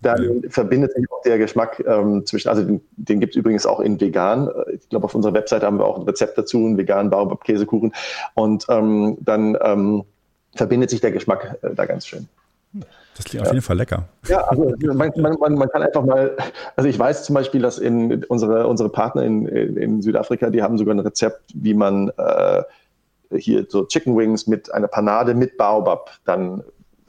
dann 0.03 0.43
ja. 0.43 0.51
verbindet 0.51 0.93
sich 0.93 1.07
auch 1.23 1.31
der 1.31 1.39
Geschmack 1.39 1.83
ähm, 1.87 2.27
zwischen, 2.27 2.49
also 2.49 2.63
den, 2.63 2.81
den 2.97 3.21
gibt 3.21 3.35
es 3.35 3.37
übrigens 3.37 3.67
auch 3.67 3.81
in 3.81 4.01
vegan. 4.01 4.51
Ich 4.73 4.89
glaube, 4.89 5.05
auf 5.05 5.15
unserer 5.15 5.35
Webseite 5.35 5.67
haben 5.67 5.79
wir 5.79 5.87
auch 5.87 5.99
ein 5.99 6.05
Rezept 6.05 6.37
dazu, 6.37 6.59
einen 6.59 6.77
veganen 6.77 7.11
Baobab-Käsekuchen. 7.11 7.93
Und 8.35 8.67
ähm, 8.69 9.17
dann 9.21 9.57
ähm, 9.63 10.05
verbindet 10.55 10.91
sich 10.91 11.01
der 11.01 11.13
Geschmack 11.13 11.59
äh, 11.63 11.75
da 11.75 11.87
ganz 11.87 12.07
schön. 12.07 12.29
Das 13.17 13.27
klingt 13.27 13.45
ja. 13.45 13.51
auf 13.51 13.55
jeden 13.55 13.65
Fall 13.65 13.77
lecker. 13.77 14.09
Ja, 14.27 14.41
also 14.45 14.73
man, 14.81 15.13
man, 15.17 15.37
man, 15.39 15.55
man, 15.55 15.69
kann 15.69 15.83
einfach 15.83 16.05
mal, 16.05 16.37
also 16.77 16.89
ich 16.89 16.99
weiß 16.99 17.25
zum 17.25 17.35
Beispiel, 17.35 17.61
dass 17.61 17.79
in 17.79 18.25
unsere, 18.25 18.67
unsere 18.67 18.89
Partner 18.89 19.23
in, 19.23 19.47
in 19.47 20.01
Südafrika, 20.01 20.49
die 20.49 20.63
haben 20.63 20.79
sogar 20.79 20.95
ein 20.95 21.01
Rezept, 21.01 21.43
wie 21.55 21.75
man 21.75 22.11
äh, 22.17 22.63
hier 23.37 23.67
so 23.69 23.85
Chicken 23.85 24.17
Wings 24.17 24.47
mit 24.47 24.73
einer 24.73 24.89
Panade 24.89 25.35
mit 25.35 25.57
Baobab 25.59 26.11
dann 26.25 26.63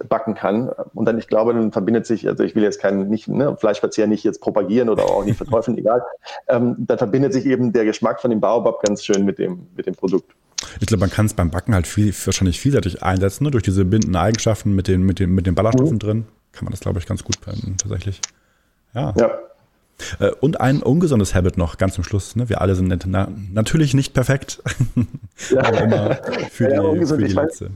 backen 0.10 0.36
kann. 0.36 0.70
Und 0.94 1.06
dann, 1.06 1.18
ich 1.18 1.28
glaube, 1.28 1.54
dann 1.54 1.72
verbindet 1.72 2.06
sich, 2.06 2.28
also 2.28 2.44
ich 2.44 2.56
will 2.56 2.64
jetzt 2.64 2.80
keinen 2.80 3.10
nicht, 3.10 3.28
ne, 3.28 3.56
Fleischverzehr 3.58 4.08
nicht 4.08 4.24
jetzt 4.24 4.42
propagieren 4.42 4.90
oder 4.90 5.06
auch 5.06 5.26
nicht 5.26 5.38
verteufeln, 5.38 5.78
egal. 5.80 6.04
Ähm, 6.48 6.76
dann 6.80 6.98
verbindet 6.98 7.34
sich 7.34 7.46
eben 7.46 7.74
der 7.74 7.86
Geschmack 7.86 8.22
von 8.22 8.30
dem 8.30 8.42
Baobab 8.42 8.82
ganz 8.84 9.04
schön 9.04 9.26
mit 9.26 9.40
dem, 9.40 9.68
mit 9.76 9.86
dem 9.86 9.96
Produkt. 9.96 10.36
Ich 10.80 10.88
glaube, 10.88 11.02
man 11.02 11.10
kann 11.10 11.26
es 11.26 11.34
beim 11.34 11.52
Backen 11.52 11.74
halt 11.74 11.88
viel, 11.88 12.14
wahrscheinlich 12.26 12.60
vielseitig 12.60 13.04
einsetzen, 13.04 13.44
ne? 13.44 13.52
durch 13.52 13.64
diese 13.64 13.86
bindenden 13.86 14.16
Eigenschaften 14.16 14.74
mit 14.74 14.88
den, 14.88 15.04
mit 15.04 15.20
den, 15.20 15.32
mit 15.32 15.46
den 15.46 15.56
Ballaststoffen 15.56 15.96
mhm. 15.96 16.00
drin. 16.00 16.26
Kann 16.52 16.66
man 16.66 16.72
das, 16.72 16.80
glaube 16.80 17.00
ich, 17.00 17.06
ganz 17.06 17.24
gut 17.24 17.42
blenden, 17.42 17.78
tatsächlich. 17.78 18.22
Ja. 18.94 19.14
ja. 19.18 19.32
Äh, 20.20 20.32
und 20.40 20.62
ein 20.62 20.82
ungesundes 20.82 21.36
Habit 21.36 21.58
noch, 21.58 21.78
ganz 21.78 21.96
zum 21.96 22.04
Schluss. 22.04 22.36
Ne? 22.36 22.50
Wir 22.50 22.62
alle 22.62 22.76
sind 22.76 23.06
na, 23.08 23.28
natürlich 23.52 23.94
nicht 23.94 24.14
perfekt, 24.14 24.62
ja. 25.50 25.64
aber 25.64 25.82
immer 25.82 26.16
für 26.52 26.70
ja, 26.70 26.94
die, 26.94 27.06
für 27.06 27.18
die 27.18 27.34
letzte. 27.34 27.66
Äh, 27.66 27.70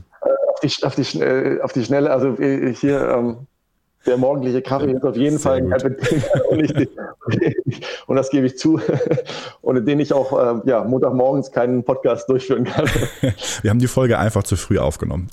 auf 0.58 0.60
die, 0.60 0.84
auf, 0.84 0.94
die, 0.94 1.60
auf 1.62 1.72
die 1.72 1.84
Schnelle, 1.84 2.10
also 2.10 2.36
äh, 2.38 2.74
hier 2.74 3.08
ähm, 3.08 3.46
der 4.06 4.16
morgendliche 4.16 4.62
Kaffee 4.62 4.92
ist 4.92 5.04
auf 5.04 5.16
jeden 5.16 5.38
Fall 5.38 5.58
ein 5.58 5.72
und, 6.50 6.62
ich, 6.62 6.90
und, 8.06 8.16
das 8.16 8.30
gebe 8.30 8.46
ich 8.46 8.56
zu, 8.56 8.80
ohne 9.62 9.82
den 9.82 10.00
ich 10.00 10.12
auch 10.12 10.32
äh, 10.64 10.68
ja, 10.68 10.84
Montagmorgens 10.84 11.50
keinen 11.52 11.84
Podcast 11.84 12.28
durchführen 12.28 12.64
kann. 12.64 12.86
Wir 13.62 13.70
haben 13.70 13.78
die 13.78 13.86
Folge 13.86 14.18
einfach 14.18 14.44
zu 14.44 14.56
früh 14.56 14.78
aufgenommen. 14.78 15.28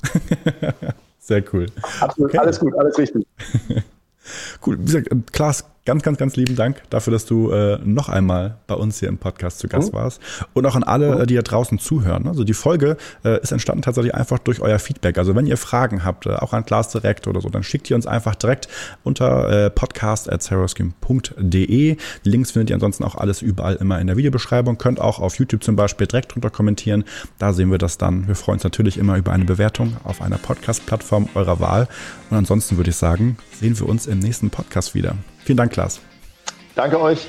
Sehr 1.18 1.42
cool. 1.52 1.66
Absolut, 2.00 2.30
okay. 2.30 2.38
alles 2.38 2.60
gut, 2.60 2.78
alles 2.78 2.98
richtig. 2.98 3.26
Cool. 4.64 4.78
Wie 4.78 4.84
gesagt, 4.84 5.08
Klaas, 5.32 5.64
ganz, 5.86 6.02
ganz, 6.02 6.18
ganz 6.18 6.36
lieben 6.36 6.56
Dank 6.56 6.82
dafür, 6.90 7.12
dass 7.12 7.24
du 7.24 7.50
äh, 7.50 7.78
noch 7.82 8.10
einmal 8.10 8.58
bei 8.66 8.74
uns 8.74 9.00
hier 9.00 9.08
im 9.08 9.16
Podcast 9.18 9.60
zu 9.60 9.68
Gast 9.68 9.92
mhm. 9.92 9.96
warst. 9.96 10.20
Und 10.52 10.66
auch 10.66 10.74
an 10.74 10.82
alle, 10.82 11.20
mhm. 11.20 11.26
die 11.26 11.36
da 11.36 11.42
draußen 11.42 11.78
zuhören. 11.78 12.28
Also 12.28 12.44
die 12.44 12.52
Folge 12.52 12.98
äh, 13.24 13.40
ist 13.40 13.52
entstanden 13.52 13.80
tatsächlich 13.82 14.14
einfach 14.14 14.38
durch 14.38 14.60
euer 14.60 14.78
Feedback. 14.78 15.16
Also 15.16 15.34
wenn 15.34 15.46
ihr 15.46 15.56
Fragen 15.56 16.04
habt, 16.04 16.26
äh, 16.26 16.34
auch 16.34 16.52
an 16.52 16.66
Klaas 16.66 16.90
direkt 16.90 17.26
oder 17.28 17.40
so, 17.40 17.48
dann 17.48 17.62
schickt 17.62 17.88
ihr 17.88 17.96
uns 17.96 18.06
einfach 18.06 18.34
direkt 18.34 18.68
unter 19.04 19.66
äh, 19.66 19.70
podcast.seroskim.de. 19.70 21.96
Die 21.96 22.28
Links 22.28 22.50
findet 22.50 22.68
ihr 22.70 22.74
ansonsten 22.74 23.04
auch 23.04 23.14
alles 23.14 23.40
überall 23.40 23.76
immer 23.76 24.00
in 24.00 24.08
der 24.08 24.16
Videobeschreibung. 24.16 24.78
Könnt 24.78 25.00
auch 25.00 25.20
auf 25.20 25.38
YouTube 25.38 25.62
zum 25.62 25.76
Beispiel 25.76 26.08
direkt 26.08 26.34
drunter 26.34 26.50
kommentieren. 26.50 27.04
Da 27.38 27.52
sehen 27.52 27.70
wir 27.70 27.78
das 27.78 27.96
dann. 27.96 28.26
Wir 28.26 28.34
freuen 28.34 28.56
uns 28.56 28.64
natürlich 28.64 28.98
immer 28.98 29.16
über 29.16 29.30
eine 29.32 29.44
Bewertung 29.44 29.96
auf 30.02 30.20
einer 30.20 30.38
Podcast-Plattform 30.38 31.28
eurer 31.34 31.60
Wahl. 31.60 31.86
Und 32.30 32.36
ansonsten 32.36 32.76
würde 32.76 32.90
ich 32.90 32.96
sagen, 32.96 33.36
sehen 33.60 33.78
wir 33.78 33.88
uns 33.88 34.08
im 34.08 34.18
nächsten 34.18 34.50
Podcast 34.50 34.96
wieder. 34.96 35.14
Vielen 35.46 35.58
Dank, 35.58 35.72
Klaas. 35.72 36.00
Danke 36.74 37.00
euch. 37.00 37.28